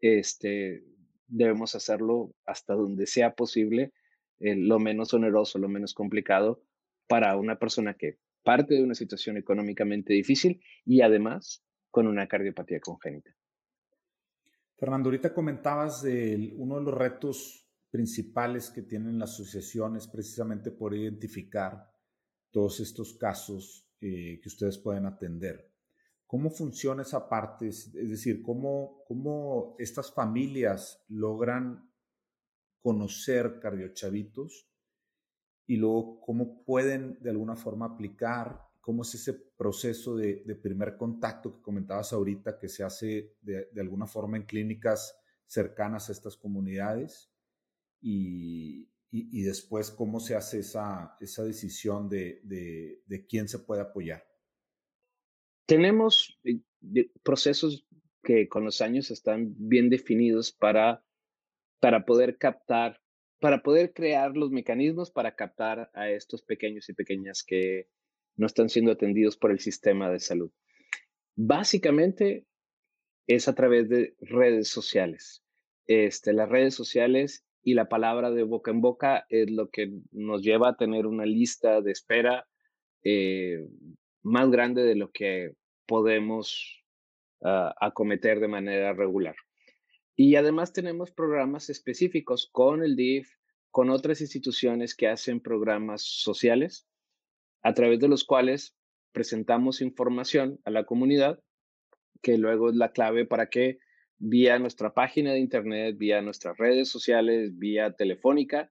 este, 0.00 0.84
debemos 1.26 1.74
hacerlo 1.74 2.34
hasta 2.44 2.74
donde 2.74 3.06
sea 3.06 3.34
posible, 3.34 3.92
eh, 4.38 4.54
lo 4.54 4.78
menos 4.78 5.14
oneroso, 5.14 5.58
lo 5.58 5.68
menos 5.68 5.94
complicado 5.94 6.62
para 7.08 7.36
una 7.36 7.58
persona 7.58 7.94
que 7.94 8.18
parte 8.42 8.74
de 8.74 8.82
una 8.82 8.94
situación 8.94 9.36
económicamente 9.36 10.12
difícil 10.12 10.60
y 10.84 11.00
además 11.00 11.64
con 11.96 12.08
una 12.08 12.28
cardiopatía 12.28 12.78
congénita. 12.78 13.34
Fernando, 14.76 15.08
ahorita 15.08 15.32
comentabas 15.32 16.02
de 16.02 16.52
uno 16.58 16.76
de 16.76 16.82
los 16.82 16.92
retos 16.92 17.66
principales 17.90 18.68
que 18.68 18.82
tienen 18.82 19.18
las 19.18 19.30
asociaciones 19.30 20.06
precisamente 20.06 20.72
por 20.72 20.94
identificar 20.94 21.90
todos 22.50 22.80
estos 22.80 23.14
casos 23.14 23.88
eh, 24.02 24.38
que 24.42 24.48
ustedes 24.50 24.76
pueden 24.76 25.06
atender. 25.06 25.72
¿Cómo 26.26 26.50
funciona 26.50 27.00
esa 27.00 27.30
parte? 27.30 27.68
Es 27.68 27.94
decir, 27.94 28.42
¿cómo, 28.42 29.02
cómo 29.08 29.74
estas 29.78 30.12
familias 30.12 31.02
logran 31.08 31.90
conocer 32.82 33.58
cardiochavitos 33.58 34.70
y 35.66 35.76
luego 35.76 36.20
cómo 36.20 36.62
pueden 36.62 37.18
de 37.22 37.30
alguna 37.30 37.56
forma 37.56 37.86
aplicar, 37.86 38.65
cómo 38.86 39.02
es 39.02 39.16
ese 39.16 39.34
proceso 39.56 40.14
de, 40.14 40.44
primer 40.62 40.96
contacto 40.96 41.52
que 41.52 41.60
comentabas 41.60 42.12
ahorita 42.12 42.56
que 42.56 42.68
se 42.68 42.84
hace 42.84 43.34
de, 43.40 43.68
alguna 43.80 44.06
forma 44.06 44.36
en 44.36 44.44
clínicas 44.44 45.18
cercanas 45.44 46.08
a 46.08 46.12
estas 46.12 46.36
comunidades 46.36 47.32
y, 48.00 48.88
y, 49.10 49.42
después 49.42 49.90
cómo 49.90 50.20
se 50.20 50.36
hace 50.36 50.60
esa, 50.60 51.16
esa 51.20 51.42
decisión 51.42 52.08
de, 52.08 52.40
de 52.44 53.26
quién 53.26 53.48
se 53.48 53.58
puede 53.58 53.82
apoyar. 53.82 54.24
Tenemos 55.66 56.38
eh, 56.44 57.10
procesos 57.24 57.88
que 58.22 58.48
con 58.48 58.64
los 58.64 58.80
años 58.82 59.10
están 59.10 59.52
bien 59.58 59.90
definidos 59.90 60.52
para, 60.52 61.04
para 61.80 62.06
poder 62.06 62.38
captar, 62.38 63.00
para 63.40 63.64
poder 63.64 63.92
crear 63.92 64.36
los 64.36 64.52
mecanismos 64.52 65.10
para 65.10 65.34
captar 65.34 65.90
a 65.92 66.08
estos 66.08 66.44
pequeños 66.44 66.88
y 66.88 66.94
pequeñas 66.94 67.42
que 67.44 67.88
no 68.36 68.46
están 68.46 68.68
siendo 68.68 68.92
atendidos 68.92 69.36
por 69.36 69.50
el 69.50 69.60
sistema 69.60 70.10
de 70.10 70.20
salud. 70.20 70.50
Básicamente 71.34 72.46
es 73.26 73.48
a 73.48 73.54
través 73.54 73.88
de 73.88 74.14
redes 74.20 74.68
sociales. 74.68 75.42
Este, 75.86 76.32
las 76.32 76.48
redes 76.48 76.74
sociales 76.74 77.44
y 77.62 77.74
la 77.74 77.88
palabra 77.88 78.30
de 78.30 78.42
boca 78.42 78.70
en 78.70 78.80
boca 78.80 79.26
es 79.28 79.50
lo 79.50 79.70
que 79.70 79.92
nos 80.12 80.42
lleva 80.42 80.70
a 80.70 80.76
tener 80.76 81.06
una 81.06 81.26
lista 81.26 81.80
de 81.80 81.92
espera 81.92 82.46
eh, 83.02 83.66
más 84.22 84.50
grande 84.50 84.82
de 84.82 84.96
lo 84.96 85.10
que 85.10 85.54
podemos 85.86 86.84
ah, 87.42 87.74
acometer 87.80 88.40
de 88.40 88.48
manera 88.48 88.92
regular. 88.92 89.36
Y 90.16 90.36
además 90.36 90.72
tenemos 90.72 91.10
programas 91.10 91.68
específicos 91.68 92.48
con 92.50 92.82
el 92.82 92.96
DIF, 92.96 93.28
con 93.70 93.90
otras 93.90 94.20
instituciones 94.20 94.94
que 94.94 95.08
hacen 95.08 95.40
programas 95.40 96.02
sociales, 96.02 96.88
a 97.66 97.74
través 97.74 97.98
de 97.98 98.06
los 98.06 98.22
cuales 98.22 98.76
presentamos 99.10 99.80
información 99.80 100.60
a 100.64 100.70
la 100.70 100.84
comunidad, 100.84 101.40
que 102.22 102.38
luego 102.38 102.70
es 102.70 102.76
la 102.76 102.92
clave 102.92 103.26
para 103.26 103.48
que 103.50 103.78
vía 104.18 104.60
nuestra 104.60 104.94
página 104.94 105.32
de 105.32 105.40
internet, 105.40 105.96
vía 105.98 106.22
nuestras 106.22 106.56
redes 106.58 106.88
sociales, 106.88 107.58
vía 107.58 107.90
telefónica, 107.90 108.70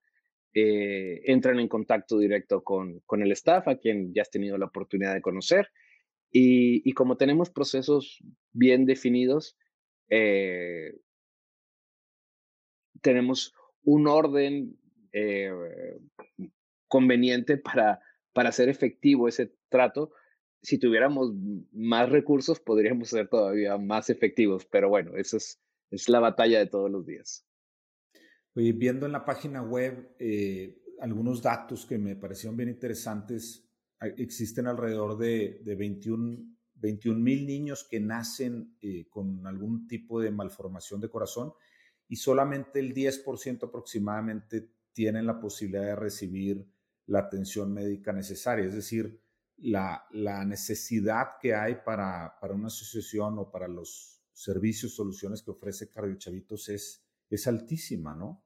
eh, 0.53 1.19
entran 1.25 1.59
en 1.59 1.67
contacto 1.67 2.17
directo 2.17 2.63
con, 2.63 3.01
con 3.01 3.21
el 3.21 3.33
staff, 3.33 3.67
a 3.67 3.75
quien 3.75 4.13
ya 4.13 4.21
has 4.21 4.31
tenido 4.31 4.57
la 4.57 4.67
oportunidad 4.67 5.13
de 5.13 5.21
conocer. 5.21 5.67
Y, 6.31 6.89
como 6.93 7.17
tenemos 7.17 7.49
procesos 7.49 8.23
bien 8.53 8.85
definidos, 8.85 9.57
eh, 10.09 10.93
tenemos 13.01 13.53
un 13.83 14.07
orden 14.07 14.79
eh, 15.11 15.51
conveniente 16.87 17.57
para, 17.57 17.99
para 18.35 18.49
hacer 18.49 18.67
efectivo 18.67 19.29
ese 19.29 19.55
trato. 19.69 20.11
Si 20.61 20.77
tuviéramos 20.77 21.31
más 21.71 22.09
recursos, 22.09 22.59
podríamos 22.59 23.07
ser 23.07 23.29
todavía 23.29 23.77
más 23.77 24.09
efectivos, 24.09 24.65
pero 24.65 24.89
bueno, 24.89 25.15
esa 25.15 25.37
es, 25.37 26.09
la 26.09 26.19
batalla 26.19 26.59
de 26.59 26.65
todos 26.65 26.91
los 26.91 27.05
días. 27.05 27.47
Oye, 28.53 28.73
viendo 28.73 29.05
en 29.05 29.13
la 29.13 29.23
página 29.23 29.61
web 29.61 30.15
eh, 30.19 30.81
algunos 30.99 31.41
datos 31.41 31.85
que 31.85 31.97
me 31.97 32.17
parecieron 32.17 32.57
bien 32.57 32.67
interesantes, 32.67 33.69
existen 34.17 34.67
alrededor 34.67 35.17
de, 35.17 35.61
de 35.63 35.75
21 35.75 37.19
mil 37.19 37.47
niños 37.47 37.87
que 37.89 38.01
nacen 38.01 38.75
eh, 38.81 39.07
con 39.09 39.47
algún 39.47 39.87
tipo 39.87 40.19
de 40.19 40.31
malformación 40.31 40.99
de 40.99 41.09
corazón 41.09 41.53
y 42.09 42.17
solamente 42.17 42.81
el 42.81 42.93
10% 42.93 43.63
aproximadamente 43.63 44.71
tienen 44.91 45.25
la 45.25 45.39
posibilidad 45.39 45.85
de 45.85 45.95
recibir 45.95 46.74
la 47.07 47.19
atención 47.19 47.73
médica 47.73 48.11
necesaria. 48.11 48.65
Es 48.65 48.75
decir, 48.75 49.19
la, 49.57 50.05
la 50.11 50.43
necesidad 50.45 51.37
que 51.41 51.53
hay 51.53 51.75
para, 51.85 52.37
para, 52.39 52.53
una 52.53 52.67
asociación 52.67 53.37
o 53.39 53.51
para 53.51 53.67
los 53.67 54.21
servicios, 54.33 54.95
soluciones 54.95 55.41
que 55.41 55.51
ofrece 55.51 55.89
Cardiochavitos 55.89 56.69
es, 56.69 57.05
es 57.29 57.47
altísima, 57.47 58.15
¿no? 58.15 58.43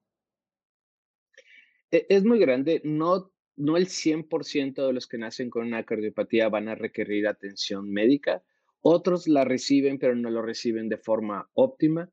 E, 1.91 2.05
es 2.09 2.23
muy 2.23 2.39
grande. 2.39 2.81
No, 2.83 3.31
no 3.55 3.77
el 3.77 3.87
100% 3.87 4.85
de 4.85 4.93
los 4.93 5.07
que 5.07 5.17
nacen 5.17 5.49
con 5.49 5.65
una 5.65 5.83
cardiopatía 5.83 6.49
van 6.49 6.67
a 6.67 6.75
requerir 6.75 7.27
atención 7.27 7.89
médica. 7.89 8.43
Otros 8.81 9.27
la 9.27 9.43
reciben, 9.45 9.99
pero 9.99 10.15
no 10.15 10.29
lo 10.29 10.41
reciben 10.41 10.89
de 10.89 10.97
forma 10.97 11.49
óptima. 11.53 12.09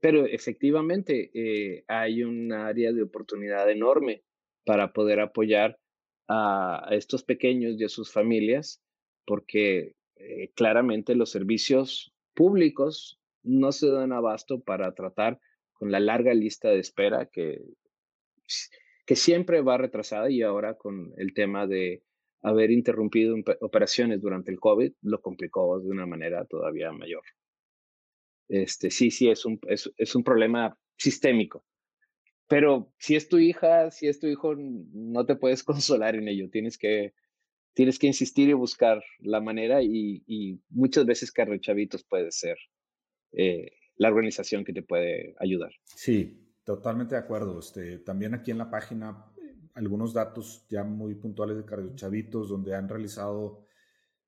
Pero 0.00 0.24
efectivamente 0.24 1.30
eh, 1.34 1.84
hay 1.86 2.22
un 2.22 2.52
área 2.52 2.90
de 2.92 3.02
oportunidad 3.02 3.70
enorme 3.70 4.24
para 4.64 4.92
poder 4.92 5.20
apoyar 5.20 5.79
a, 6.32 6.86
estos 6.92 7.24
pequeños 7.24 7.74
y 7.76 7.84
a 7.84 7.88
sus 7.88 8.12
familias, 8.12 8.80
porque 9.26 9.94
eh, 10.16 10.52
claramente 10.54 11.16
los 11.16 11.30
servicios 11.30 12.14
públicos 12.34 13.20
no 13.42 13.72
se 13.72 13.90
dan 13.90 14.12
abasto 14.12 14.60
para 14.60 14.94
tratar 14.94 15.40
con 15.72 15.90
la 15.90 15.98
larga 15.98 16.32
lista 16.32 16.68
de 16.68 16.78
espera 16.78 17.26
que, 17.26 17.60
que 19.06 19.16
siempre 19.16 19.60
va 19.60 19.78
retrasada 19.78 20.30
y 20.30 20.42
ahora 20.42 20.74
con 20.74 21.12
el 21.16 21.34
tema 21.34 21.66
de 21.66 22.04
haber 22.42 22.70
interrumpido 22.70 23.36
operaciones 23.60 24.20
durante 24.20 24.52
el 24.52 24.60
COVID 24.60 24.92
lo 25.02 25.20
complicó 25.20 25.80
de 25.80 25.88
una 25.88 26.06
manera 26.06 26.44
todavía 26.44 26.92
mayor. 26.92 27.22
Este, 28.48 28.90
sí, 28.90 29.10
sí, 29.10 29.28
es 29.28 29.44
un, 29.44 29.58
es, 29.66 29.90
es 29.96 30.14
un 30.14 30.22
problema 30.22 30.78
sistémico. 30.96 31.64
Pero 32.50 32.92
si 32.98 33.14
es 33.14 33.28
tu 33.28 33.38
hija, 33.38 33.92
si 33.92 34.08
es 34.08 34.18
tu 34.18 34.26
hijo, 34.26 34.56
no 34.56 35.24
te 35.24 35.36
puedes 35.36 35.62
consolar 35.70 36.16
en 36.16 36.26
ello. 36.26 36.50
Tienes 36.50 36.76
que, 36.76 37.14
tienes 37.74 38.00
que 38.00 38.08
insistir 38.08 38.48
y 38.48 38.54
buscar 38.54 39.00
la 39.20 39.40
manera 39.40 39.82
y, 39.82 40.24
y 40.26 40.60
muchas 40.68 41.06
veces 41.06 41.30
Carlos 41.30 41.60
Chavitos 41.60 42.02
puede 42.02 42.32
ser 42.32 42.58
eh, 43.30 43.70
la 43.94 44.08
organización 44.08 44.64
que 44.64 44.72
te 44.72 44.82
puede 44.82 45.36
ayudar. 45.38 45.70
Sí, 45.84 46.56
totalmente 46.64 47.14
de 47.14 47.20
acuerdo. 47.20 47.60
Este, 47.60 47.98
también 47.98 48.34
aquí 48.34 48.50
en 48.50 48.58
la 48.58 48.68
página 48.68 49.26
algunos 49.74 50.12
datos 50.12 50.66
ya 50.68 50.82
muy 50.82 51.14
puntuales 51.14 51.56
de 51.56 51.64
Cardio 51.64 51.94
Chavitos, 51.94 52.48
donde 52.48 52.74
han 52.74 52.88
realizado 52.88 53.64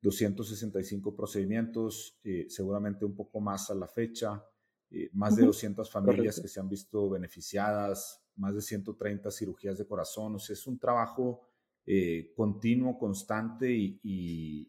265 0.00 1.16
procedimientos, 1.16 2.20
eh, 2.22 2.46
seguramente 2.48 3.04
un 3.04 3.16
poco 3.16 3.40
más 3.40 3.68
a 3.70 3.74
la 3.74 3.88
fecha, 3.88 4.44
eh, 4.92 5.11
más 5.12 5.37
de 5.37 5.46
200 5.46 5.90
familias 5.90 6.40
que 6.40 6.48
se 6.48 6.61
han 6.61 6.68
visto 6.68 7.09
beneficiadas, 7.09 8.22
más 8.37 8.55
de 8.55 8.61
130 8.61 9.31
cirugías 9.31 9.78
de 9.78 9.87
corazón. 9.87 10.35
O 10.35 10.38
sea, 10.38 10.55
es 10.55 10.66
un 10.66 10.78
trabajo 10.78 11.48
eh, 11.87 12.33
continuo, 12.37 12.98
constante 12.98 13.70
y, 13.70 14.68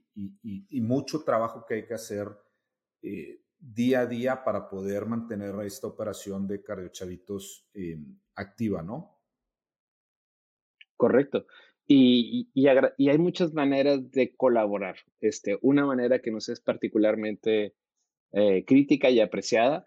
mucho 0.81 1.23
trabajo 1.23 1.65
que 1.65 1.75
hay 1.75 1.85
que 1.85 1.93
hacer 1.93 2.27
día 3.59 4.01
a 4.01 4.05
día 4.05 4.43
para 4.43 4.69
poder 4.69 5.05
mantener 5.05 5.55
esta 5.65 5.87
operación 5.87 6.47
de 6.47 6.61
cardiochavitos 6.61 7.69
activa, 8.35 8.81
¿no? 8.83 9.19
Correcto. 10.95 11.45
Y, 11.85 12.49
y, 12.53 12.67
hay 13.09 13.17
muchas 13.17 13.53
maneras 13.53 14.09
de 14.11 14.35
colaborar. 14.35 14.95
Este, 15.19 15.57
una 15.61 15.85
manera 15.85 16.19
que 16.19 16.31
nos 16.31 16.47
es 16.49 16.61
particularmente 16.61 17.75
eh, 18.31 18.63
crítica 18.65 19.09
y 19.09 19.19
apreciada, 19.19 19.85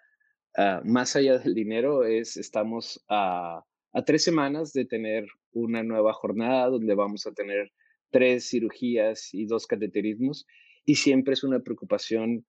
ah, 0.57 0.81
más 0.85 1.17
allá 1.17 1.39
del 1.39 1.55
dinero, 1.55 2.05
es 2.05 2.37
estamos 2.37 3.05
a, 3.09 3.63
a, 3.93 4.05
tres 4.05 4.25
semanas 4.25 4.73
de 4.73 4.85
tener 4.85 5.27
una 5.53 5.83
nueva 5.83 6.13
jornada 6.13 6.69
donde 6.69 6.95
vamos 6.95 7.27
a 7.27 7.33
tener 7.33 7.73
tres 8.11 8.49
cirugías 8.49 9.33
y 9.33 9.47
dos 9.47 9.67
cateterismos 9.67 10.47
y 10.85 10.97
siempre 10.97 11.35
es 11.35 11.45
una 11.45 11.61
preocupación 11.61 12.47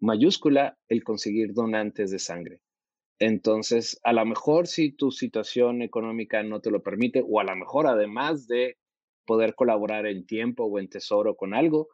mayúscula 0.00 0.78
el 0.88 1.04
conseguir 1.04 1.52
donantes 1.54 2.10
de 2.10 2.18
sangre. 2.18 2.60
Entonces, 3.18 4.00
a 4.04 4.12
lo 4.12 4.24
mejor 4.24 4.66
si 4.68 4.92
tu 4.92 5.10
situación 5.10 5.82
económica 5.82 6.42
no 6.42 6.60
te 6.60 6.70
lo 6.70 6.82
permite, 6.82 7.24
o 7.26 7.40
a 7.40 7.44
lo 7.44 7.56
mejor 7.56 7.86
además 7.86 8.46
de 8.46 8.76
poder 9.26 9.54
colaborar 9.54 10.06
en 10.06 10.24
tiempo 10.24 10.64
o 10.64 10.78
en 10.78 10.88
tesoro 10.88 11.36
con 11.36 11.52
algo, 11.52 11.88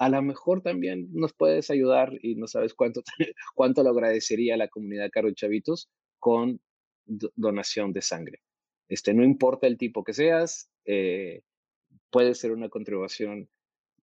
a 0.00 0.08
lo 0.08 0.22
mejor 0.22 0.62
también 0.62 1.08
nos 1.12 1.34
puedes 1.34 1.70
ayudar 1.70 2.18
y 2.22 2.34
no 2.34 2.46
sabes 2.46 2.72
cuánto, 2.72 3.02
cuánto 3.54 3.82
lo 3.82 3.90
agradecería 3.90 4.54
a 4.54 4.56
la 4.56 4.68
comunidad 4.68 5.10
Caro 5.12 5.30
Chavitos 5.32 5.90
con 6.18 6.58
donación 7.04 7.92
de 7.92 8.00
sangre. 8.00 8.40
Este, 8.88 9.12
no 9.12 9.22
importa 9.22 9.66
el 9.66 9.76
tipo 9.76 10.02
que 10.02 10.14
seas, 10.14 10.70
eh, 10.86 11.42
puede 12.08 12.34
ser 12.34 12.52
una 12.52 12.70
contribución 12.70 13.50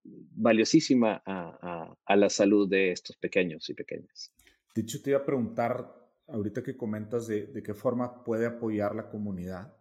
valiosísima 0.03 1.23
a, 1.25 1.95
a, 2.05 2.15
la 2.15 2.29
salud 2.29 2.69
de 2.69 2.91
estos 2.91 3.15
pequeños 3.15 3.69
y 3.69 3.73
pequeñas. 3.73 4.33
Dicho, 4.75 5.01
te 5.01 5.11
iba 5.11 5.19
a 5.19 5.25
preguntar 5.25 6.11
ahorita 6.27 6.61
que 6.61 6.75
comentas 6.75 7.25
de, 7.27 7.47
de 7.47 7.63
qué 7.63 7.73
forma 7.73 8.21
puede 8.23 8.45
apoyar 8.45 8.95
la 8.95 9.09
comunidad, 9.09 9.73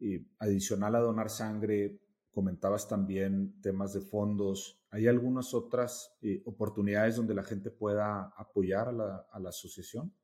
y 0.00 0.26
adicional 0.38 0.94
a 0.94 1.00
donar 1.00 1.28
sangre, 1.28 2.00
comentabas 2.40 2.88
también 2.88 3.60
temas 3.60 3.92
de 3.92 4.00
fondos. 4.00 4.80
¿Hay 4.90 5.06
algunas 5.06 5.52
otras 5.52 6.16
eh, 6.22 6.40
oportunidades 6.46 7.16
donde 7.16 7.34
la 7.34 7.42
gente 7.42 7.70
pueda 7.70 8.32
apoyar 8.34 8.88
a 8.88 8.92
la, 8.92 9.48
asociación? 9.50 10.14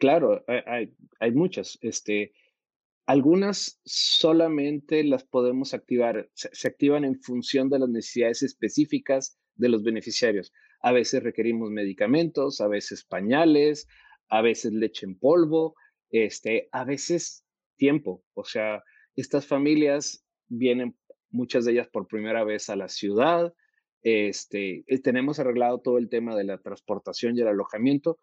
Claro, 0.00 0.44
hay, 0.48 0.92
hay, 1.20 1.30
muchas. 1.30 1.78
Este, 1.82 2.32
algunas 3.06 3.80
solamente 3.84 5.04
las 5.04 5.22
podemos 5.22 5.72
activar, 5.72 6.28
se, 6.34 6.48
se, 6.52 6.66
activan 6.66 7.04
en 7.04 7.20
función 7.20 7.70
de 7.70 7.78
las 7.78 7.88
necesidades 7.88 8.42
específicas 8.42 9.38
de 9.54 9.68
los 9.68 9.84
beneficiarios. 9.84 10.52
A 10.80 10.90
veces 10.90 11.22
requerimos 11.22 11.70
medicamentos, 11.70 12.60
a 12.60 12.66
veces 12.66 13.04
pañales, 13.04 13.86
a 14.30 14.42
veces 14.42 14.72
leche 14.72 15.06
en 15.06 15.16
polvo, 15.16 15.76
este, 16.10 16.68
a 16.72 16.82
veces 16.84 17.46
tiempo. 17.76 18.24
O 18.34 18.44
sea, 18.44 18.82
estas 19.14 19.46
familias 19.46 20.26
vienen, 20.48 20.96
muchas 21.30 21.64
de 21.64 21.72
ellas 21.72 21.88
por 21.88 22.06
primera 22.06 22.44
vez 22.44 22.68
a 22.70 22.76
la 22.76 22.88
ciudad. 22.88 23.54
Este, 24.02 24.84
eh, 24.86 25.00
tenemos 25.00 25.38
arreglado 25.38 25.80
todo 25.80 25.98
el 25.98 26.08
tema 26.08 26.36
de 26.36 26.44
la 26.44 26.58
transportación 26.58 27.36
y 27.36 27.40
el 27.40 27.48
alojamiento, 27.48 28.18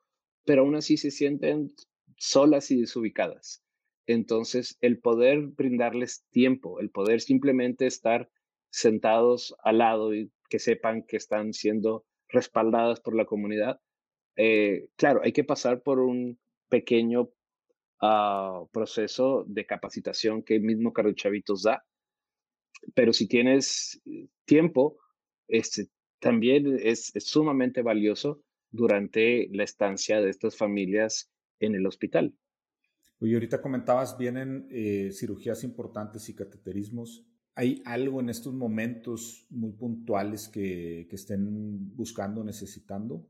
pero 0.46 0.62
aún 0.62 0.76
así 0.76 0.98
se 0.98 1.12
sienten 1.12 1.74
solas 2.18 2.72
y 2.72 2.80
desubicadas. 2.80 3.64
Entonces, 4.06 4.78
el 4.82 5.00
poder 5.00 5.42
brindarles 5.42 6.26
tiempo, 6.30 6.80
el 6.80 6.90
poder 6.90 7.22
simplemente 7.22 7.86
estar 7.86 8.30
sentados 8.70 9.56
al 9.64 9.78
lado 9.80 10.14
y 10.14 10.32
que 10.50 10.60
sepan 10.60 11.04
que 11.04 11.18
están 11.18 11.54
siendo 11.54 12.06
respaldadas 12.28 13.00
por 13.00 13.16
la 13.16 13.26
comunidad, 13.26 13.80
eh, 14.36 14.88
claro, 14.96 15.22
hay 15.24 15.32
que 15.32 15.44
pasar 15.44 15.82
por 15.82 16.00
un 16.00 16.40
pequeño 16.70 17.30
ah, 18.02 18.64
proceso 18.72 19.46
de 19.48 19.66
capacitación 19.66 20.44
que 20.44 20.56
el 20.56 20.64
mismo 20.64 20.92
Carlos 20.92 21.16
Chavitos 21.16 21.64
da, 21.64 21.86
pero 22.94 23.14
si 23.14 23.28
tienes 23.28 24.02
eh, 24.06 24.28
tiempo, 24.46 24.98
este, 25.48 25.90
también 26.20 26.78
es, 26.82 27.12
sumamente 27.18 27.82
valioso 27.82 28.44
durante 28.72 29.50
la 29.52 29.64
estancia 29.64 30.22
de 30.22 30.30
estas 30.30 30.58
familias 30.58 31.32
en 31.60 31.76
el 31.76 31.86
hospital. 31.86 32.34
Oye, 33.20 33.36
ahorita 33.36 33.62
comentabas, 33.62 34.18
vienen 34.18 34.68
eh, 34.72 35.12
cirugías 35.12 35.64
importantes 35.64 36.28
y 36.30 36.36
cateterismos. 36.36 37.26
¿Hay 37.56 37.82
algo 37.86 38.20
en 38.20 38.30
estos 38.30 38.54
momentos 38.54 39.46
muy 39.50 39.74
puntuales 39.74 40.50
que, 40.50 41.06
que 41.10 41.16
estén 41.16 41.96
buscando, 41.96 42.44
necesitando? 42.44 43.30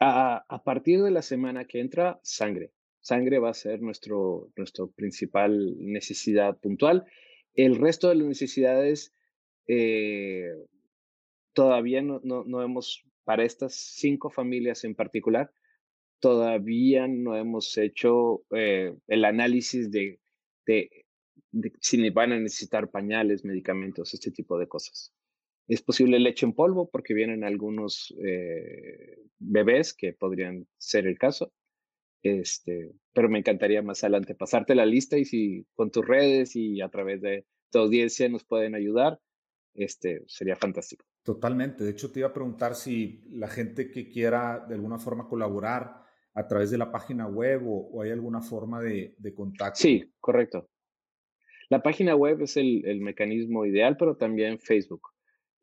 A, 0.00 0.62
partir 0.64 1.02
de 1.02 1.10
la 1.10 1.22
semana 1.22 1.64
que 1.64 1.80
entra, 1.80 2.20
sangre. 2.22 2.72
Sangre 3.00 3.38
va 3.38 3.50
a 3.50 3.54
ser 3.54 3.80
nuestro, 3.80 4.50
nuestro 4.56 4.90
principal 4.90 5.76
necesidad 5.78 6.58
puntual. 6.58 7.06
El 7.54 7.76
resto 7.76 8.08
de 8.08 8.16
las 8.16 8.26
necesidades 8.26 9.14
eh, 9.66 10.52
todavía 11.52 12.02
no, 12.02 12.20
no, 12.22 12.62
hemos, 12.62 13.04
para 13.24 13.44
estas 13.44 13.74
cinco 13.74 14.30
familias 14.30 14.84
en 14.84 14.94
particular, 14.94 15.50
todavía 16.20 17.06
no 17.06 17.36
hemos 17.36 17.76
hecho 17.78 18.44
eh, 18.54 18.94
el 19.06 19.24
análisis 19.24 19.90
de, 19.90 20.20
si 21.80 22.10
van 22.10 22.32
a 22.32 22.40
necesitar 22.40 22.90
pañales, 22.90 23.44
medicamentos, 23.44 24.14
este 24.14 24.30
tipo 24.30 24.58
de 24.58 24.66
cosas. 24.66 25.14
Es 25.66 25.80
posible 25.80 26.18
leche 26.18 26.44
en 26.44 26.52
polvo 26.52 26.90
porque 26.90 27.14
vienen 27.14 27.44
algunos 27.44 28.14
eh, 28.22 29.18
bebés 29.38 29.94
que 29.94 30.12
podrían 30.12 30.66
ser 30.76 31.06
el 31.06 31.18
caso. 31.18 31.52
Este, 32.24 32.90
pero 33.12 33.28
me 33.28 33.38
encantaría 33.38 33.82
más 33.82 34.02
adelante 34.02 34.34
pasarte 34.34 34.74
la 34.74 34.86
lista 34.86 35.18
y 35.18 35.26
si 35.26 35.66
con 35.74 35.90
tus 35.90 36.06
redes 36.06 36.56
y 36.56 36.80
a 36.80 36.88
través 36.88 37.20
de 37.20 37.46
tu 37.70 37.78
audiencia 37.78 38.28
nos 38.30 38.44
pueden 38.44 38.74
ayudar, 38.74 39.20
este, 39.74 40.24
sería 40.26 40.56
fantástico. 40.56 41.04
Totalmente. 41.22 41.84
De 41.84 41.90
hecho, 41.90 42.10
te 42.10 42.20
iba 42.20 42.28
a 42.28 42.32
preguntar 42.32 42.76
si 42.76 43.24
la 43.30 43.48
gente 43.48 43.90
que 43.90 44.08
quiera 44.08 44.64
de 44.66 44.74
alguna 44.74 44.98
forma 44.98 45.28
colaborar 45.28 46.02
a 46.32 46.48
través 46.48 46.70
de 46.70 46.78
la 46.78 46.90
página 46.90 47.26
web 47.26 47.62
o, 47.66 48.02
hay 48.02 48.10
alguna 48.10 48.40
forma 48.40 48.80
de, 48.80 49.14
de, 49.18 49.34
contacto. 49.34 49.80
Sí, 49.80 50.10
correcto. 50.18 50.70
La 51.68 51.82
página 51.82 52.16
web 52.16 52.40
es 52.40 52.56
el, 52.56 52.86
el 52.86 53.00
mecanismo 53.00 53.66
ideal, 53.66 53.96
pero 53.98 54.16
también 54.16 54.58
Facebook 54.58 55.14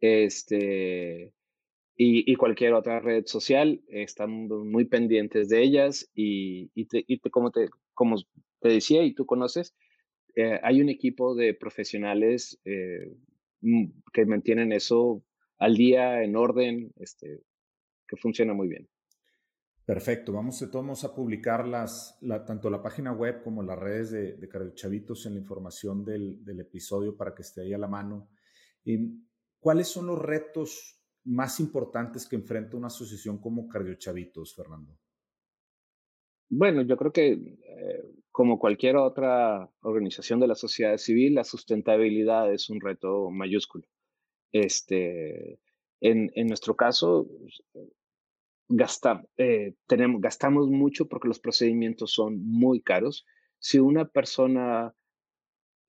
este, 0.02 1.34
y, 2.04 2.36
cualquier 2.36 2.74
otra 2.74 3.00
red 3.00 3.26
social, 3.28 3.84
estamos 3.88 4.66
muy 4.66 4.86
pendientes 4.86 5.50
de 5.50 5.62
ellas 5.62 6.10
y, 6.16 6.72
y, 6.74 7.20
como, 7.30 7.52
te, 7.52 7.70
como 7.94 8.16
te 8.60 8.70
decía 8.70 9.04
y 9.04 9.14
tú 9.14 9.28
conoces, 9.28 9.76
eh, 10.36 10.60
hay 10.64 10.82
un 10.82 10.90
equipo 10.90 11.36
de 11.36 11.54
profesionales 11.54 12.60
eh, 12.66 13.16
mm, 13.62 13.86
que 14.12 14.26
mantienen 14.26 14.72
eso 14.72 15.24
al 15.60 15.76
día, 15.76 16.24
en 16.24 16.36
orden, 16.36 16.92
este, 16.96 17.44
que 18.08 18.18
funciona 18.18 18.56
muy 18.56 18.68
bien. 18.68 18.90
Perfecto, 19.86 20.34
vamos, 20.34 20.68
vamos 20.72 21.04
a 21.04 21.14
publicar 21.14 21.68
las, 21.68 22.18
la, 22.22 22.44
tanto 22.46 22.72
la 22.72 22.82
página 22.82 23.12
web 23.12 23.44
como 23.44 23.62
las 23.62 23.78
redes 23.78 24.10
de, 24.10 24.38
de 24.38 24.48
en 24.48 25.34
la 25.34 25.40
información 25.40 26.04
del, 26.04 26.44
del, 26.44 26.62
episodio 26.62 27.16
para 27.16 27.36
que 27.36 27.44
esté 27.44 27.62
ahí 27.62 27.74
a 27.74 27.78
la 27.78 27.88
mano. 27.88 28.30
Y 28.84 29.22
¿Cuáles 29.62 29.90
son 29.90 30.08
los 30.08 30.18
retos 30.18 31.01
más 31.26 31.60
importantes 31.60 32.28
que 32.28 32.36
enfrenta 32.36 32.78
una 32.78 32.88
asociación 32.88 33.40
como 33.40 33.68
Cardiochavitos, 33.68 34.56
Fernando? 34.56 34.98
Bueno, 36.50 36.82
yo 36.82 36.98
creo 36.98 37.14
que 37.14 37.32
eh, 37.32 38.04
como 38.32 38.60
cualquier 38.60 38.98
otra 38.98 39.70
organización 39.82 40.40
de 40.40 40.48
la 40.48 40.56
sociedad 40.56 40.98
civil, 40.98 41.36
la 41.36 41.44
sustentabilidad 41.44 42.52
es 42.54 42.70
un 42.70 42.82
reto 42.82 43.30
mayúsculo. 43.30 43.86
Este, 44.52 45.60
en, 46.02 46.32
en 46.36 46.48
nuestro 46.48 46.76
caso, 46.76 47.28
eh, 49.38 49.74
tenemos, 49.88 50.22
gastamos 50.22 50.70
mucho 50.70 51.08
porque 51.08 51.28
los 51.28 51.40
procedimientos 51.40 52.14
son 52.14 52.44
muy 52.44 52.82
caros. 52.82 53.26
Si 53.60 53.80
una 53.80 54.06
persona 54.06 54.94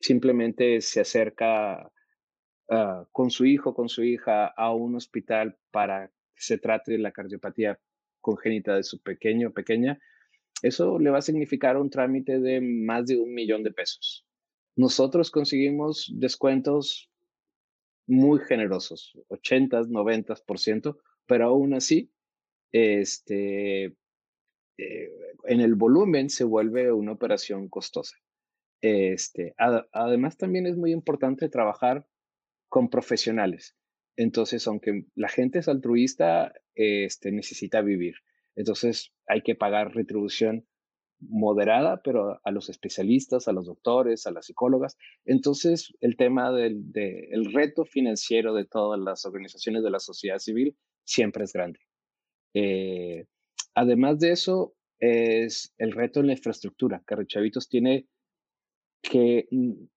simplemente 0.01 0.81
se 0.81 1.01
acerca 1.01 1.91
ah, 2.73 3.07
con 3.13 3.31
su 3.31 3.45
hijo, 3.45 3.75
con 3.75 3.89
su 3.89 4.03
hija 4.03 4.47
a 4.47 4.75
un 4.75 4.97
hospital 4.97 5.57
para 5.71 6.09
que 6.09 6.43
se 6.43 6.59
trate 6.59 6.93
de 6.93 6.99
la 6.99 7.13
cardiopatía 7.13 7.79
congénita 8.21 8.77
de 8.77 8.83
su 8.83 9.01
pequeño 9.03 9.49
o 9.49 9.53
pequeña, 9.53 10.01
eso 10.63 10.99
le 10.99 11.11
va 11.11 11.19
a 11.19 11.23
significar 11.23 11.77
un 11.77 11.91
trámite 11.91 12.39
de 12.39 12.61
más 12.61 13.07
de 13.07 13.19
un 13.19 13.35
millón 13.35 13.63
de 13.63 13.73
pesos. 13.73 14.27
Nosotros 14.77 15.31
conseguimos 15.31 16.11
descuentos 16.15 17.11
muy 18.07 18.41
generosos, 18.41 19.13
80, 19.29 19.83
90%, 19.83 20.97
pero 21.27 21.47
aún 21.47 21.75
así 21.75 22.11
este, 22.73 23.95
eh, 24.79 25.13
en 25.45 25.61
el 25.61 25.75
volumen 25.75 26.31
se 26.31 26.45
vuelve 26.45 26.91
una 26.93 27.13
operación 27.13 27.69
costosa. 27.69 28.17
Este, 28.81 29.55
además, 29.93 30.37
también 30.37 30.67
es 30.67 30.77
muy 30.77 30.93
importante 30.93 31.49
trabajar 31.49 32.07
con 32.73 32.89
profesionales. 32.89 33.77
Entonces, 34.17 34.67
aunque 34.67 35.05
la 35.15 35.29
gente 35.29 35.59
es 35.59 35.69
altruista, 35.69 36.55
este, 36.75 37.31
necesita 37.31 37.83
vivir. 37.83 38.15
Entonces, 38.57 39.13
hay 39.27 39.43
que 39.43 39.55
pagar 39.55 39.95
retribución 39.95 40.67
moderada, 41.21 42.01
pero 42.03 42.41
a 42.43 42.51
los 42.51 42.71
especialistas, 42.71 43.47
a 43.47 43.53
los 43.53 43.67
doctores, 43.67 44.27
a 44.27 44.31
las 44.31 44.47
psicólogas. 44.47 44.97
Entonces, 45.27 45.93
el 46.01 46.17
tema 46.17 46.51
del 46.51 46.83
el 46.95 47.53
reto 47.53 47.85
financiero 47.85 48.55
de 48.55 48.65
todas 48.65 48.99
las 48.99 49.27
organizaciones 49.27 49.83
de 49.83 49.91
la 49.91 50.01
sociedad 50.01 50.39
civil 50.39 50.75
siempre 51.05 51.45
es 51.45 51.53
grande. 51.53 51.81
Eh, 52.55 53.27
además 53.75 54.19
de 54.19 54.33
eso, 54.33 54.75
es 54.99 55.75
el 55.77 55.93
reto 55.93 56.21
en 56.21 56.29
la 56.29 56.33
infraestructura. 56.33 57.03
Carrichavitos 57.05 57.69
tiene 57.69 58.07
que 59.03 59.47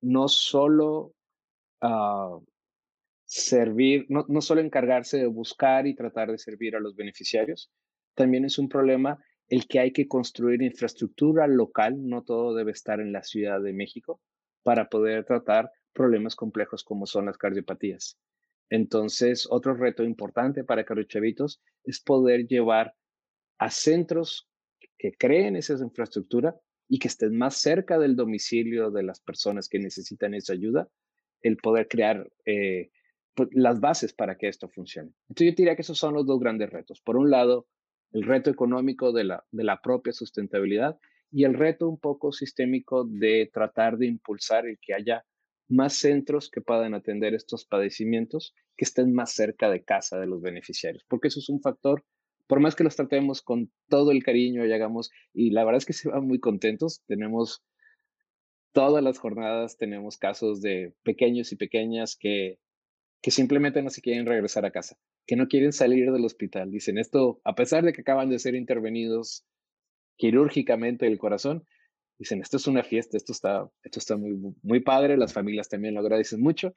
no 0.01 0.27
solo 0.27 1.13
ah, 1.81 2.37
servir, 3.35 4.05
no, 4.07 4.25
no 4.29 4.39
solo 4.39 4.61
encargarse 4.61 5.17
de 5.17 5.27
buscar 5.27 5.87
y 5.87 5.95
tratar 5.95 6.31
de 6.31 6.37
servir 6.37 6.75
a 6.75 6.79
los 6.79 6.95
beneficiarios, 6.95 7.69
también 8.13 8.45
es 8.45 8.57
un 8.57 8.69
problema 8.69 9.19
el 9.49 9.67
que 9.67 9.79
hay 9.79 9.91
que 9.91 10.07
construir 10.07 10.61
infraestructura 10.61 11.45
local, 11.45 11.97
no 12.07 12.23
todo 12.23 12.55
debe 12.55 12.71
estar 12.71 13.01
en 13.01 13.11
la 13.11 13.23
Ciudad 13.23 13.61
de 13.61 13.73
México, 13.73 14.21
para 14.63 14.87
poder 14.87 15.25
tratar 15.25 15.69
problemas 15.91 16.35
complejos 16.35 16.83
como 16.85 17.05
son 17.05 17.25
las 17.25 17.37
cardiopatías. 17.37 18.17
Entonces, 18.69 19.45
otro 19.49 19.75
reto 19.75 20.03
importante 20.03 20.63
para 20.63 20.85
Chavitos 21.05 21.61
es 21.83 21.99
poder 21.99 22.47
llevar 22.47 22.95
a 23.57 23.69
centros 23.69 24.47
que 24.97 25.11
creen 25.11 25.57
esa 25.57 25.73
infraestructura 25.73 26.55
y 26.87 26.99
que 26.99 27.09
estén 27.09 27.37
más 27.37 27.57
cerca 27.57 27.99
del 27.99 28.15
domicilio 28.15 28.91
de 28.91 29.03
las 29.03 29.19
personas 29.19 29.67
que 29.67 29.77
necesitan 29.77 30.33
esa 30.33 30.53
ayuda, 30.53 30.87
el 31.41 31.57
poder 31.57 31.87
crear 31.87 32.31
eh, 32.45 32.89
las 33.51 33.79
bases 33.79 34.13
para 34.13 34.37
que 34.37 34.47
esto 34.47 34.69
funcione. 34.69 35.11
Entonces, 35.29 35.51
yo 35.51 35.55
diría 35.55 35.75
que 35.75 35.81
esos 35.81 35.97
son 35.97 36.13
los 36.13 36.25
dos 36.25 36.39
grandes 36.39 36.69
retos. 36.69 37.01
Por 37.01 37.17
un 37.17 37.29
lado, 37.29 37.67
el 38.11 38.23
reto 38.23 38.49
económico 38.49 39.11
de 39.11 39.25
la, 39.25 39.45
de 39.51 39.63
la 39.63 39.81
propia 39.81 40.13
sustentabilidad 40.13 40.97
y 41.31 41.43
el 41.43 41.53
reto 41.53 41.89
un 41.89 41.99
poco 41.99 42.31
sistémico 42.31 43.03
de 43.03 43.49
tratar 43.51 43.97
de 43.97 44.07
impulsar 44.07 44.65
el 44.65 44.79
que 44.79 44.93
haya 44.93 45.25
más 45.67 45.93
centros 45.93 46.49
que 46.49 46.61
puedan 46.61 46.93
atender 46.93 47.33
estos 47.33 47.65
padecimientos 47.65 48.53
que 48.77 48.85
estén 48.85 49.13
más 49.13 49.33
cerca 49.33 49.69
de 49.69 49.83
casa 49.83 50.19
de 50.19 50.27
los 50.27 50.41
beneficiarios, 50.41 51.03
porque 51.07 51.29
eso 51.29 51.39
es 51.39 51.49
un 51.49 51.61
factor, 51.61 52.03
por 52.47 52.59
más 52.59 52.75
que 52.75 52.83
los 52.83 52.95
tratemos 52.95 53.41
con 53.41 53.71
todo 53.89 54.11
el 54.11 54.23
cariño 54.23 54.65
y 54.65 54.71
hagamos, 54.71 55.11
y 55.33 55.49
la 55.49 55.63
verdad 55.63 55.79
es 55.79 55.85
que 55.85 55.93
se 55.93 56.09
van 56.09 56.27
muy 56.27 56.39
contentos, 56.39 57.01
tenemos 57.07 57.63
todas 58.73 59.03
las 59.03 59.17
jornadas, 59.17 59.77
tenemos 59.77 60.17
casos 60.17 60.61
de 60.61 60.93
pequeños 61.03 61.51
y 61.51 61.55
pequeñas 61.55 62.15
que, 62.15 62.59
que 63.25 63.31
simplemente 63.31 63.81
no 63.81 63.89
se 63.89 64.01
quieren 64.01 64.27
regresar 64.27 64.65
a 64.65 64.71
casa, 64.71 64.99
que 65.25 65.35
no 65.35 65.47
quieren 65.47 65.73
salir 65.73 66.11
del 66.11 66.25
hospital. 66.25 66.69
Dicen 66.69 66.99
esto, 66.99 67.41
a 67.43 67.55
pesar 67.55 67.83
de 67.83 67.91
que 67.91 68.01
acaban 68.01 68.29
de 68.29 68.37
ser 68.37 68.53
intervenidos 68.53 69.43
quirúrgicamente 70.15 71.05
del 71.05 71.17
corazón, 71.17 71.65
dicen, 72.19 72.39
esto 72.39 72.57
es 72.57 72.67
una 72.67 72.83
fiesta, 72.83 73.17
esto 73.17 73.31
está, 73.31 73.67
esto 73.81 73.97
está 73.97 74.15
muy, 74.15 74.37
muy 74.61 74.79
padre, 74.79 75.17
las 75.17 75.33
familias 75.33 75.69
también 75.69 75.95
lo 75.95 76.01
agradecen 76.01 76.39
mucho. 76.39 76.75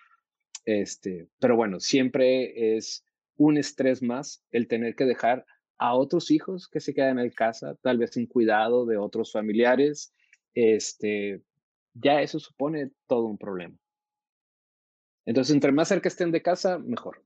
Este, 0.64 1.28
pero 1.38 1.54
bueno, 1.54 1.80
siempre 1.80 2.76
es 2.78 3.04
un 3.36 3.58
estrés 3.58 4.02
más 4.02 4.42
el 4.50 4.68
tener 4.68 4.94
que 4.94 5.04
dejar 5.04 5.44
a 5.76 5.94
otros 5.94 6.30
hijos 6.30 6.66
que 6.66 6.80
se 6.80 6.94
quedan 6.94 7.18
en 7.18 7.28
casa, 7.28 7.76
tal 7.82 7.98
vez 7.98 8.12
sin 8.12 8.26
cuidado 8.26 8.86
de 8.86 8.96
otros 8.96 9.32
familiares. 9.32 10.14
Este, 10.54 11.42
ya 11.92 12.22
eso 12.22 12.38
supone 12.38 12.92
todo 13.06 13.26
un 13.26 13.36
problema. 13.36 13.76
Entonces, 15.28 15.52
entre 15.52 15.72
más 15.72 15.88
cerca 15.88 16.08
estén 16.08 16.32
de 16.32 16.40
casa, 16.40 16.78
mejor. 16.78 17.22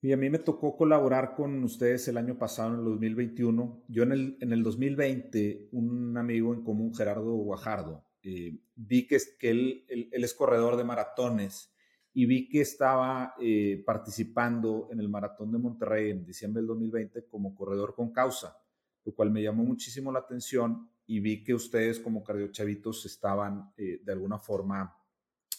Y 0.00 0.12
a 0.12 0.16
mí 0.16 0.30
me 0.30 0.38
tocó 0.38 0.76
colaborar 0.76 1.34
con 1.34 1.64
ustedes 1.64 2.06
el 2.06 2.16
año 2.16 2.38
pasado, 2.38 2.72
en 2.72 2.78
el 2.78 2.84
2021. 2.84 3.82
Yo 3.88 4.04
en 4.04 4.12
el, 4.12 4.38
en 4.40 4.52
el 4.52 4.62
2020, 4.62 5.70
un 5.72 6.16
amigo 6.16 6.54
en 6.54 6.62
común, 6.62 6.94
Gerardo 6.94 7.34
Guajardo, 7.34 8.04
eh, 8.22 8.60
vi 8.76 9.08
que, 9.08 9.18
que 9.40 9.50
él, 9.50 9.86
él, 9.88 10.22
es 10.22 10.34
corredor 10.34 10.76
de 10.76 10.84
maratones 10.84 11.74
y 12.14 12.26
vi 12.26 12.48
que 12.48 12.60
estaba 12.60 13.34
eh, 13.40 13.82
participando 13.84 14.88
en 14.92 15.00
el 15.00 15.08
Maratón 15.08 15.50
de 15.50 15.58
Monterrey 15.58 16.10
en 16.10 16.24
diciembre 16.24 16.60
del 16.60 16.68
2020 16.68 17.26
como 17.26 17.56
corredor 17.56 17.92
con 17.96 18.12
causa, 18.12 18.56
lo 19.04 19.12
cual 19.16 19.32
me 19.32 19.42
llamó 19.42 19.64
muchísimo 19.64 20.12
la 20.12 20.20
atención 20.20 20.88
y 21.06 21.18
vi 21.18 21.42
que 21.42 21.54
ustedes 21.54 21.98
como 21.98 22.22
cardiochavitos 22.22 23.04
estaban 23.04 23.72
eh, 23.76 24.00
de 24.04 24.12
alguna 24.12 24.38
forma 24.38 24.94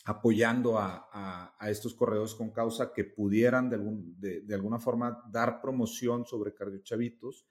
apoyando 0.06 0.78
a, 0.78 1.56
estos 1.68 1.94
corredores 1.94 2.34
con 2.34 2.52
causa 2.52 2.94
que 2.94 3.04
pudieran 3.04 3.70
de, 3.70 4.54
alguna 4.56 4.80
forma 4.80 5.24
dar 5.32 5.62
promoción 5.62 6.26
sobre 6.26 6.54
cardiochavitos 6.54 7.46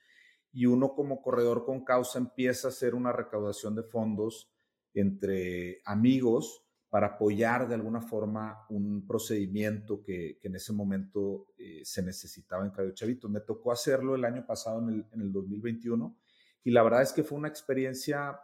y 0.53 0.67
uno 0.67 0.95
como 0.95 1.23
corredor 1.23 1.65
con 1.65 1.85
causa 1.85 2.19
empieza 2.19 2.69
a 2.69 2.71
hacer 2.71 2.95
una 2.95 3.13
recaudación 3.13 3.75
de 3.75 3.83
fondos 3.83 4.51
entre 4.95 5.83
amigos 5.85 6.65
para 6.89 7.09
apoyar 7.09 7.69
de 7.69 7.75
alguna 7.75 8.01
forma 8.01 8.65
un 8.71 9.07
procedimiento 9.07 10.03
que, 10.03 10.39
en 10.43 10.57
ese 10.57 10.73
momento 10.73 11.49
eh, 11.59 11.83
se 11.85 12.03
necesitaba 12.03 12.65
en 12.65 12.71
cardiochavitos. 12.71 13.31
Me 13.31 13.41
tocó 13.41 13.73
hacerlo 13.73 14.15
el 14.15 14.25
año 14.25 14.47
pasado, 14.47 14.81
en 14.81 14.89
el, 14.89 15.07
en 15.13 15.21
el 15.21 15.31
2021, 15.31 16.17
y 16.65 16.71
la 16.71 16.83
verdad 16.83 17.03
es 17.03 17.13
que 17.13 17.23
fue 17.23 17.37
una 17.37 17.49
experiencia 17.49 18.41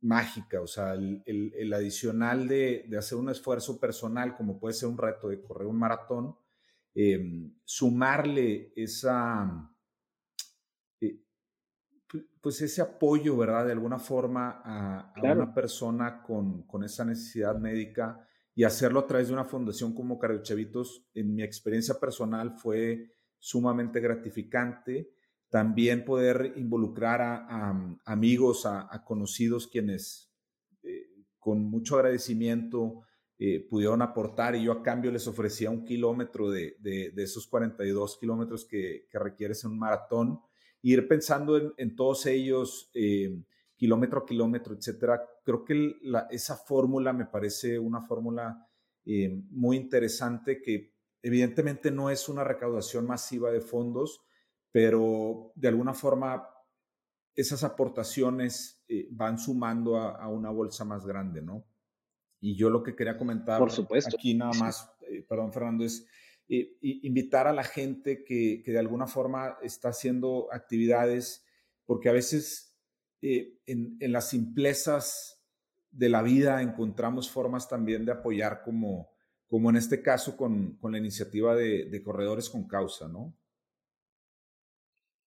mágica, 0.00 0.60
o 0.60 0.66
sea, 0.66 0.94
el, 0.94 1.72
adicional 1.74 2.46
de, 2.46 2.88
hacer 2.96 3.18
un 3.18 3.30
esfuerzo 3.30 3.80
personal, 3.80 4.36
como 4.36 4.58
puede 4.58 4.74
ser 4.74 4.88
un 4.88 4.98
reto 4.98 5.28
de 5.28 5.42
correr 5.42 5.66
un 5.66 5.78
maratón, 5.78 6.36
em, 6.94 7.52
sumarle 7.64 8.72
esa, 8.76 9.70
eh, 11.00 11.20
pues 12.40 12.62
ese 12.62 12.80
apoyo, 12.82 13.36
¿verdad? 13.36 13.66
De 13.66 13.72
alguna 13.72 13.98
forma 13.98 14.62
a, 14.64 15.12
una 15.22 15.52
persona 15.52 16.22
con, 16.22 16.62
con, 16.62 16.84
esa 16.84 17.04
necesidad 17.04 17.56
médica 17.58 18.24
y 18.54 18.64
hacerlo 18.64 19.00
a 19.00 19.06
través 19.06 19.28
de 19.28 19.34
una 19.34 19.44
fundación 19.44 19.94
como 19.94 20.18
Cardiochavitos, 20.18 21.08
en 21.14 21.34
mi 21.34 21.42
experiencia 21.42 21.94
personal 21.94 22.56
fue 22.56 23.12
sumamente 23.38 24.00
gratificante 24.00 25.12
también 25.50 26.04
poder 26.04 26.52
involucrar 26.56 27.22
a, 27.22 27.72
mm, 27.72 28.00
amigos, 28.04 28.66
a, 28.66 29.02
conocidos 29.04 29.66
quienes 29.66 30.30
eh, 30.82 31.06
con 31.38 31.64
mucho 31.64 31.96
agradecimiento 31.96 33.02
eh, 33.38 33.66
pudieron 33.68 34.02
aportar 34.02 34.56
y 34.56 34.64
yo 34.64 34.72
a 34.72 34.82
cambio 34.82 35.10
les 35.10 35.26
ofrecía 35.26 35.70
un 35.70 35.84
kilómetro 35.84 36.50
de, 36.50 36.76
esos 37.16 37.46
42 37.46 38.18
kilómetros 38.18 38.64
que, 38.64 39.06
que 39.08 39.18
requieres 39.18 39.64
en 39.64 39.70
un 39.70 39.78
maratón, 39.78 40.40
ir 40.82 41.06
pensando 41.06 41.74
en, 41.76 41.96
todos 41.96 42.26
ellos, 42.26 42.90
eh, 42.94 43.42
kilómetro 43.76 44.20
a 44.20 44.26
kilómetro, 44.26 44.74
etcétera. 44.74 45.22
Creo 45.44 45.64
que 45.64 45.94
esa 46.30 46.56
fórmula 46.56 47.12
me 47.12 47.26
parece 47.26 47.78
una 47.78 48.02
fórmula 48.02 48.64
muy 49.50 49.78
interesante 49.78 50.60
que 50.60 50.92
evidentemente 51.22 51.90
no 51.90 52.10
es 52.10 52.28
una 52.28 52.44
recaudación 52.44 53.06
masiva 53.06 53.50
de 53.50 53.62
fondos, 53.62 54.20
pero 54.70 55.52
de 55.54 55.68
alguna 55.68 55.94
forma 55.94 56.48
esas 57.34 57.62
aportaciones 57.64 58.84
eh, 58.88 59.08
van 59.10 59.38
sumando 59.38 59.96
a, 59.96 60.28
una 60.28 60.50
bolsa 60.50 60.84
más 60.84 61.06
grande, 61.06 61.40
¿no? 61.40 61.64
Y 62.40 62.56
yo 62.56 62.70
lo 62.70 62.82
que 62.82 62.94
quería 62.94 63.16
comentar 63.16 63.58
Por 63.58 63.70
supuesto. 63.70 64.16
aquí 64.16 64.34
nada 64.34 64.52
más, 64.54 64.90
eh, 65.08 65.24
perdón 65.28 65.52
Fernando, 65.52 65.84
es 65.84 66.06
eh, 66.48 66.76
invitar 66.80 67.46
a 67.46 67.52
la 67.52 67.64
gente 67.64 68.24
que, 68.24 68.62
que, 68.64 68.72
de 68.72 68.78
alguna 68.78 69.06
forma 69.06 69.58
está 69.62 69.90
haciendo 69.90 70.48
actividades 70.52 71.44
porque 71.88 72.10
a 72.10 72.12
veces 72.12 72.68
eh, 73.22 73.58
en, 73.66 73.96
las 74.12 74.28
simplezas 74.28 75.42
de 75.90 76.10
la 76.10 76.22
vida 76.22 76.60
encontramos 76.60 77.30
formas 77.30 77.66
también 77.66 78.04
de 78.04 78.12
apoyar 78.12 78.62
como, 78.62 79.10
como 79.48 79.70
en 79.70 79.76
este 79.76 80.02
caso 80.02 80.36
con, 80.36 80.76
con 80.76 80.92
la 80.92 80.98
iniciativa 80.98 81.56
de, 81.56 82.02
Corredores 82.04 82.50
con 82.50 82.68
Causa, 82.68 83.08
¿no? 83.08 83.34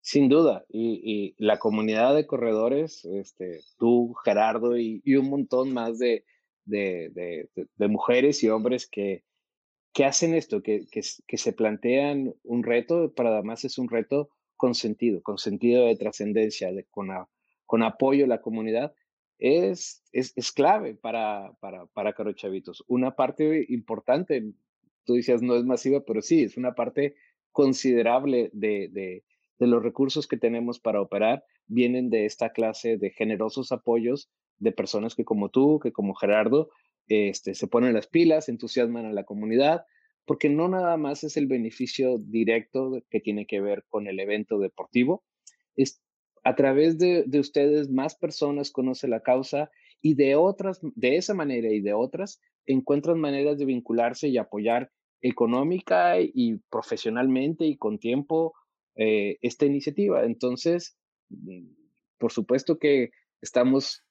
Sin 0.06 0.28
duda, 0.28 0.64
y, 0.68 1.34
la 1.36 1.58
comunidad 1.58 2.14
de 2.14 2.28
corredores, 2.28 3.04
este, 3.06 3.58
tú, 3.76 4.14
Gerardo, 4.24 4.78
y, 4.78 5.02
un 5.16 5.28
montón 5.28 5.72
más 5.72 5.98
de, 5.98 6.24
mujeres 7.76 8.44
y 8.44 8.48
hombres 8.48 8.86
que, 8.86 9.24
que 9.92 10.04
hacen 10.04 10.32
esto, 10.34 10.62
que, 10.62 10.86
que, 10.86 11.36
se 11.36 11.52
plantean 11.52 12.36
un 12.44 12.62
reto, 12.62 13.14
pero 13.16 13.30
además 13.30 13.64
es 13.64 13.78
un 13.78 13.88
reto 13.88 14.30
con 14.56 14.76
sentido, 14.76 15.20
con 15.24 15.38
sentido 15.38 15.86
de 15.86 15.96
trascendencia, 15.96 16.70
con, 16.92 17.08
con 17.64 17.82
apoyo 17.82 18.26
a 18.26 18.28
la 18.28 18.40
comunidad, 18.40 18.94
es, 19.40 20.04
es, 20.12 20.32
es 20.36 20.52
clave 20.52 20.94
para, 20.94 21.52
para, 21.58 21.86
para 21.86 22.14
Chavitos. 22.36 22.84
Una 22.86 23.16
parte 23.16 23.66
importante, 23.70 24.52
tú 25.04 25.14
decías 25.14 25.42
no 25.42 25.56
es 25.56 25.64
masiva, 25.64 26.04
pero 26.06 26.22
sí, 26.22 26.44
es 26.44 26.56
una 26.56 26.76
parte 26.76 27.16
considerable 27.50 28.50
de, 28.52 29.24
de, 29.58 29.66
de 29.66 29.70
los 29.70 29.82
recursos 29.82 30.26
que 30.26 30.36
tenemos 30.36 30.80
para 30.80 31.00
operar, 31.00 31.44
vienen 31.66 32.10
de 32.10 32.24
esta 32.24 32.50
clase 32.50 32.96
de 32.96 33.10
generosos 33.10 33.72
apoyos 33.72 34.30
de 34.58 34.72
personas 34.72 35.14
que 35.14 35.24
como 35.24 35.50
tú, 35.50 35.80
que 35.80 35.92
como 35.92 36.14
Gerardo, 36.14 36.70
este, 37.08 37.54
se 37.54 37.66
ponen 37.68 37.94
las 37.94 38.06
pilas, 38.06 38.48
entusiasman 38.48 39.06
a 39.06 39.12
la 39.12 39.24
comunidad, 39.24 39.84
porque 40.24 40.48
no 40.48 40.68
nada 40.68 40.96
más 40.96 41.24
es 41.24 41.36
el 41.36 41.46
beneficio 41.46 42.18
directo 42.18 43.02
que 43.10 43.20
tiene 43.20 43.46
que 43.46 43.60
ver 43.60 43.84
con 43.88 44.08
el 44.08 44.18
evento 44.18 44.58
deportivo, 44.58 45.24
es 45.76 46.02
a 46.42 46.54
través 46.54 46.98
de, 46.98 47.24
ustedes 47.38 47.90
más 47.90 48.16
personas 48.16 48.70
conocen 48.70 49.10
la 49.10 49.20
causa 49.20 49.70
y 50.00 50.14
de 50.14 50.36
otras, 50.36 50.80
de 50.94 51.16
esa 51.16 51.34
manera 51.34 51.72
y 51.72 51.80
de 51.80 51.92
otras, 51.92 52.40
encuentran 52.66 53.20
maneras 53.20 53.58
de 53.58 53.64
vincularse 53.64 54.28
y 54.28 54.38
apoyar 54.38 54.90
económica 55.20 56.20
y 56.20 56.58
profesionalmente 56.70 57.64
y 57.64 57.76
con 57.76 57.98
tiempo 57.98 58.54
eh, 58.96 59.38
esta 59.42 59.66
iniciativa. 59.66 60.24
Entonces, 60.24 60.96
mm, 61.28 61.66
por 62.18 62.32
supuesto 62.32 62.78
que 62.78 63.10
estamos 63.40 64.02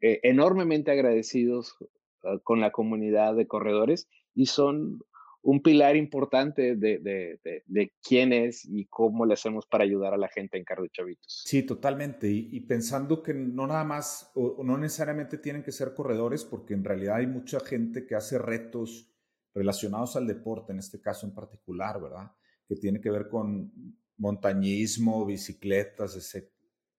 eh, 0.00 0.20
enormemente 0.22 0.90
agradecidos 0.90 1.76
ah, 2.24 2.38
con 2.42 2.60
la 2.60 2.70
comunidad 2.70 3.34
de 3.34 3.46
corredores 3.46 4.08
y 4.34 4.46
son 4.46 5.00
un 5.42 5.62
pilar 5.62 5.96
importante 5.96 6.76
de, 6.76 6.98
de, 6.98 7.40
de, 7.66 7.92
quién 8.02 8.32
es 8.32 8.64
y 8.64 8.86
cómo 8.86 9.24
le 9.24 9.34
hacemos 9.34 9.66
para 9.66 9.84
ayudar 9.84 10.12
a 10.12 10.18
la 10.18 10.28
gente 10.28 10.58
en 10.58 10.64
Cardio 10.64 10.88
Chavitos. 10.88 11.42
Sí, 11.46 11.62
totalmente. 11.62 12.28
Y, 12.28 12.60
pensando 12.60 13.22
que 13.22 13.34
no 13.34 13.66
nada 13.66 13.84
más 13.84 14.30
o, 14.34 14.62
no 14.64 14.76
necesariamente 14.76 15.38
tienen 15.38 15.62
que 15.62 15.72
ser 15.72 15.94
corredores, 15.94 16.44
porque 16.44 16.74
en 16.74 16.84
realidad 16.84 17.16
hay 17.16 17.26
mucha 17.26 17.60
gente 17.60 18.04
que 18.04 18.14
hace 18.14 18.38
retos 18.38 19.10
relacionados 19.54 20.16
al 20.16 20.26
deporte, 20.26 20.72
en 20.72 20.80
este 20.80 21.00
caso 21.00 21.26
en 21.26 21.34
particular, 21.34 22.00
¿verdad? 22.00 22.32
Que 22.68 22.76
tiene 22.76 23.00
que 23.00 23.10
ver 23.10 23.28
con 23.28 23.72
montañismo, 24.18 25.24
bicicletas, 25.24 26.14
ese, 26.16 26.50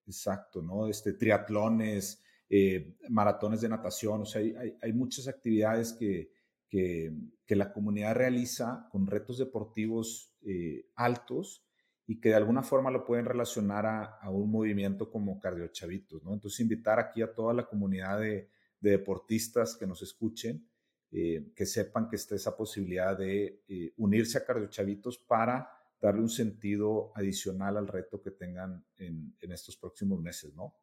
exacto, 0.06 0.62
¿no? 0.62 0.88
Este, 0.88 1.12
triatlones, 1.12 2.22
eh, 2.48 2.96
maratones 3.08 3.60
de 3.60 3.68
natación, 3.68 4.22
o 4.22 4.26
sea, 4.26 4.40
hay, 4.40 4.76
hay 4.80 4.92
muchas 4.92 5.28
actividades 5.28 5.92
que 5.92 6.32
que, 6.70 7.12
la 7.48 7.72
comunidad 7.72 8.14
realiza 8.14 8.88
con 8.90 9.06
retos 9.08 9.38
deportivos 9.38 10.32
eh, 10.42 10.86
altos 10.94 11.66
y 12.06 12.20
que 12.20 12.30
de 12.30 12.36
alguna 12.36 12.62
forma 12.62 12.92
lo 12.92 13.04
pueden 13.04 13.26
relacionar 13.26 13.86
a, 13.86 14.30
un 14.30 14.50
movimiento 14.50 15.10
como 15.10 15.40
Cardiochavitos, 15.40 16.22
¿no? 16.22 16.32
Entonces 16.32 16.60
invitar 16.60 17.00
aquí 17.00 17.22
a 17.22 17.34
toda 17.34 17.52
la 17.52 17.66
comunidad 17.66 18.20
de, 18.20 18.48
deportistas 18.80 19.76
que 19.76 19.86
nos 19.86 20.00
escuchen, 20.00 20.66
eh, 21.10 21.52
que 21.54 21.66
sepan 21.66 22.08
que 22.08 22.16
está 22.16 22.34
esa 22.34 22.56
posibilidad 22.56 23.18
de 23.18 23.62
eh, 23.68 23.92
unirse 23.98 24.38
a 24.38 24.44
Cardiochavitos 24.44 25.18
para 25.18 25.68
darle 26.00 26.22
un 26.22 26.28
sentido 26.28 27.12
adicional 27.14 27.76
al 27.76 27.86
reto 27.86 28.22
que 28.22 28.30
tengan 28.30 28.84
en, 28.96 29.34
estos 29.40 29.76
próximos 29.76 30.20
meses, 30.20 30.54
¿no? 30.54 30.74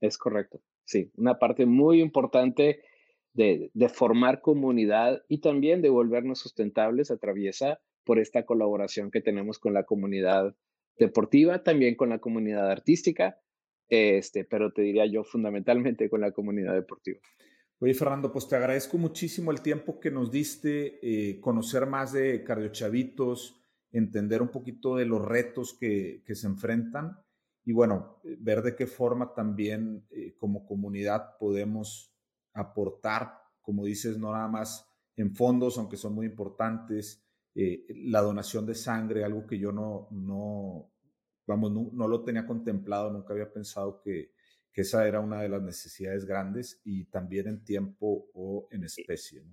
Es 0.00 0.18
correcto, 0.18 0.60
sí, 0.84 1.10
una 1.16 1.38
parte 1.38 1.64
muy 1.64 2.00
importante 2.00 2.82
de, 3.32 3.70
formar 3.88 4.42
comunidad 4.42 5.24
y 5.28 5.38
también 5.38 5.80
de 5.80 5.88
volvernos 5.88 6.40
sustentables 6.40 7.10
atraviesa 7.10 7.80
por 8.04 8.18
esta 8.18 8.44
colaboración 8.44 9.10
que 9.10 9.22
tenemos 9.22 9.58
con 9.58 9.72
la 9.72 9.84
comunidad 9.84 10.54
deportiva, 10.98 11.62
también 11.62 11.96
con 11.96 12.10
la 12.10 12.18
comunidad 12.18 12.70
artística, 12.70 13.40
este, 13.88 14.44
pero 14.44 14.72
te 14.72 14.82
diría 14.82 15.06
yo 15.06 15.24
fundamentalmente 15.24 16.10
con 16.10 16.20
la 16.20 16.32
comunidad 16.32 16.74
deportiva. 16.74 17.20
Oye, 17.84 17.92
Fernando, 17.92 18.32
pues 18.32 18.48
te 18.48 18.56
agradezco 18.56 18.96
muchísimo 18.96 19.50
el 19.50 19.60
tiempo 19.60 20.00
que 20.00 20.10
nos 20.10 20.30
diste, 20.30 21.00
eh, 21.02 21.38
conocer 21.38 21.84
más 21.84 22.14
de 22.14 22.42
Cardiochavitos, 22.42 23.60
entender 23.92 24.40
un 24.40 24.48
poquito 24.48 24.96
de 24.96 25.04
los 25.04 25.20
retos 25.20 25.74
que, 25.74 26.22
que 26.24 26.34
se 26.34 26.46
enfrentan 26.46 27.18
y 27.62 27.74
bueno, 27.74 28.22
ver 28.38 28.62
de 28.62 28.74
qué 28.74 28.86
forma 28.86 29.34
también 29.34 30.06
eh, 30.08 30.34
como 30.38 30.64
comunidad 30.64 31.36
podemos 31.38 32.10
aportar, 32.54 33.34
como 33.60 33.84
dices, 33.84 34.16
no 34.16 34.32
nada 34.32 34.48
más 34.48 34.88
en 35.14 35.34
fondos, 35.34 35.76
aunque 35.76 35.98
son 35.98 36.14
muy 36.14 36.24
importantes, 36.24 37.22
eh, 37.54 37.84
la 38.06 38.22
donación 38.22 38.64
de 38.64 38.76
sangre, 38.76 39.24
algo 39.24 39.46
que 39.46 39.58
yo 39.58 39.72
no, 39.72 40.08
no 40.10 40.90
vamos, 41.46 41.70
no, 41.92 42.08
lo 42.08 42.24
tenía 42.24 42.46
contemplado, 42.46 43.12
nunca 43.12 43.34
había 43.34 43.52
pensado 43.52 44.00
que, 44.00 44.32
que, 44.74 44.82
esa 44.82 45.06
era 45.06 45.20
una 45.20 45.40
de 45.40 45.48
las 45.48 45.62
necesidades 45.62 46.24
grandes 46.24 46.80
y 46.84 47.04
también 47.06 47.46
en 47.46 47.64
tiempo 47.64 48.28
o 48.34 48.68
en 48.70 48.84
especie. 48.84 49.44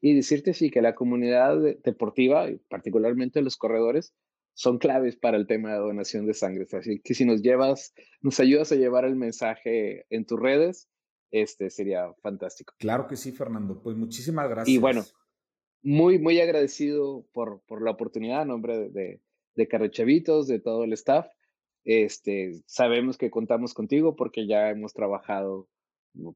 Y 0.00 0.14
decirte 0.14 0.54
sí 0.54 0.70
que 0.70 0.82
la 0.82 0.94
comunidad 0.94 1.58
deportiva, 1.84 2.46
particularmente 2.68 3.42
los 3.42 3.56
corredores, 3.56 4.14
son 4.54 4.78
claves 4.78 5.16
para 5.16 5.36
el 5.36 5.46
tema 5.46 5.72
de 5.72 5.78
donación 5.78 6.26
de 6.26 6.34
sangre. 6.34 6.66
Así 6.72 7.00
que 7.00 7.14
si 7.14 7.24
nos 7.24 7.42
llevas, 7.42 7.94
nos 8.22 8.40
ayudas 8.40 8.72
a 8.72 8.76
llevar 8.76 9.04
el 9.04 9.14
mensaje 9.14 10.04
en 10.10 10.26
tus 10.26 10.40
redes, 10.40 10.88
este 11.30 11.70
sería 11.70 12.12
fantástico. 12.22 12.74
Claro 12.78 13.06
que 13.06 13.16
sí, 13.16 13.32
Fernando. 13.32 13.80
Pues 13.80 13.96
muchísimas 13.96 14.48
gracias. 14.48 14.74
Y 14.74 14.78
bueno, 14.78 15.04
muy, 15.82 16.18
muy 16.18 16.40
agradecido 16.40 17.26
por, 17.32 17.62
por 17.66 17.82
la 17.82 17.92
oportunidad 17.92 18.42
en 18.42 18.48
nombre 18.48 18.90
de, 18.90 19.20
de, 19.54 19.68
Carrechavitos, 19.68 20.48
de 20.48 20.58
todo 20.58 20.84
el 20.84 20.92
staff. 20.94 21.26
Este, 21.88 22.60
sabemos 22.66 23.16
que 23.16 23.30
contamos 23.30 23.72
contigo 23.72 24.14
porque 24.14 24.46
ya 24.46 24.68
hemos 24.68 24.92
trabajado 24.92 25.70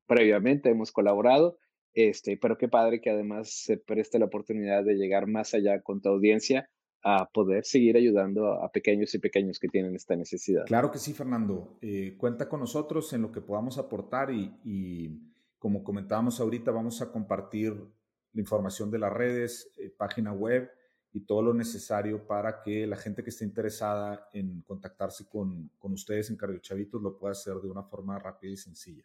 previamente, 0.07 0.71
hemos 0.71 0.93
colaborado. 0.93 1.59
Este, 1.93 2.39
pero 2.41 2.57
qué 2.57 2.69
padre 2.69 3.03
que 3.03 3.11
además 3.11 3.53
se 3.53 3.77
preste 3.77 4.19
la 4.19 4.25
oportunidad 4.25 4.83
de 4.83 4.95
llegar 4.95 5.27
más 5.27 5.53
allá 5.53 5.83
con 5.83 6.01
tu 6.01 6.09
audiencia 6.09 6.71
a 7.05 7.29
poder 7.35 7.67
seguir 7.67 7.99
ayudando 7.99 8.63
a 8.65 8.71
pequeños 8.71 9.15
y 9.15 9.19
pequeños 9.19 9.59
que 9.59 9.69
tienen 9.69 9.95
esta 9.95 10.17
necesidad. 10.17 10.65
Claro 10.65 10.91
que 10.91 10.99
sí, 10.99 11.13
Fernando. 11.13 11.77
Eh, 11.83 12.15
cuenta 12.17 12.49
con 12.49 12.61
nosotros 12.61 13.13
en 13.13 13.21
lo 13.21 13.31
que 13.31 13.43
podamos 13.43 13.77
aportar 13.77 14.31
y, 14.31 15.21
como 15.59 15.85
comentábamos 15.85 16.41
ahorita, 16.41 16.71
vamos 16.71 17.03
a 17.03 17.13
compartir 17.13 17.75
la 17.75 18.41
información 18.41 18.91
de 18.91 19.01
las 19.01 19.13
redes, 19.13 19.71
eh, 19.77 19.91
página 19.91 20.33
web 20.33 20.71
y 21.13 21.21
todo 21.21 21.43
lo 21.43 21.55
necesario 21.55 22.27
para 22.27 22.63
que 22.63 22.87
la 22.87 22.97
gente 22.97 23.23
que 23.23 23.31
esté 23.31 23.45
interesada 23.45 24.29
en 24.33 24.63
contactarse 24.63 25.27
con, 25.29 25.71
con 25.79 25.93
ustedes 25.93 26.31
en 26.31 26.39
Chavitos 26.61 27.03
lo 27.03 27.19
pueda 27.19 27.33
hacer 27.33 27.55
de 27.57 27.69
una 27.69 27.83
forma 27.83 28.19
rápida 28.19 28.53
y 28.53 28.57
sencilla. 28.57 29.05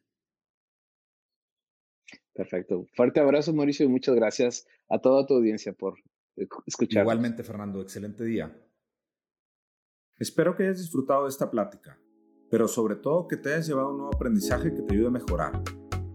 Perfecto. 2.34 2.86
Fuerte 2.95 3.20
abrazo, 3.20 3.53
Mauricio, 3.53 3.86
y 3.86 3.89
muchas 3.89 4.16
gracias 4.16 4.68
a 4.89 4.99
toda 4.99 5.26
tu 5.26 5.34
audiencia 5.36 5.74
por 5.74 5.95
escuchar. 6.66 7.01
Igualmente, 7.01 7.43
Fernando, 7.43 7.82
excelente 7.82 8.24
día. 8.24 8.55
Espero 10.18 10.55
que 10.55 10.64
hayas 10.64 10.78
disfrutado 10.78 11.24
de 11.24 11.30
esta 11.30 11.51
plática, 11.51 11.99
pero 12.49 12.68
sobre 12.68 12.95
todo 12.95 13.28
que 13.28 13.38
te 13.38 13.49
hayas 13.49 13.68
llevado 13.68 13.91
un 13.91 13.97
nuevo 13.97 14.16
aprendizaje 14.16 14.74
que 14.74 14.82
te 14.82 14.93
ayude 14.93 15.08
a 15.08 15.12
mejorar. 15.12 15.62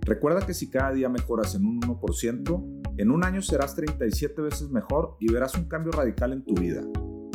Recuerda 0.05 0.44
que 0.44 0.53
si 0.53 0.68
cada 0.68 0.92
día 0.92 1.09
mejoras 1.09 1.55
en 1.55 1.64
un 1.64 1.80
1%, 1.80 2.82
en 2.98 3.11
un 3.11 3.24
año 3.24 3.40
serás 3.40 3.76
37 3.76 4.42
veces 4.42 4.70
mejor 4.70 5.16
y 5.20 5.32
verás 5.32 5.55
un 5.55 5.64
cambio 5.68 5.92
radical 5.92 6.32
en 6.32 6.44
tu 6.44 6.55
vida. 6.55 6.82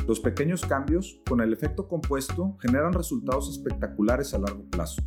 Los 0.05 0.19
pequeños 0.19 0.65
cambios, 0.65 1.21
con 1.27 1.41
el 1.41 1.53
efecto 1.53 1.87
compuesto, 1.87 2.57
generan 2.61 2.93
resultados 2.93 3.49
espectaculares 3.49 4.33
a 4.33 4.39
largo 4.39 4.65
plazo. 4.69 5.01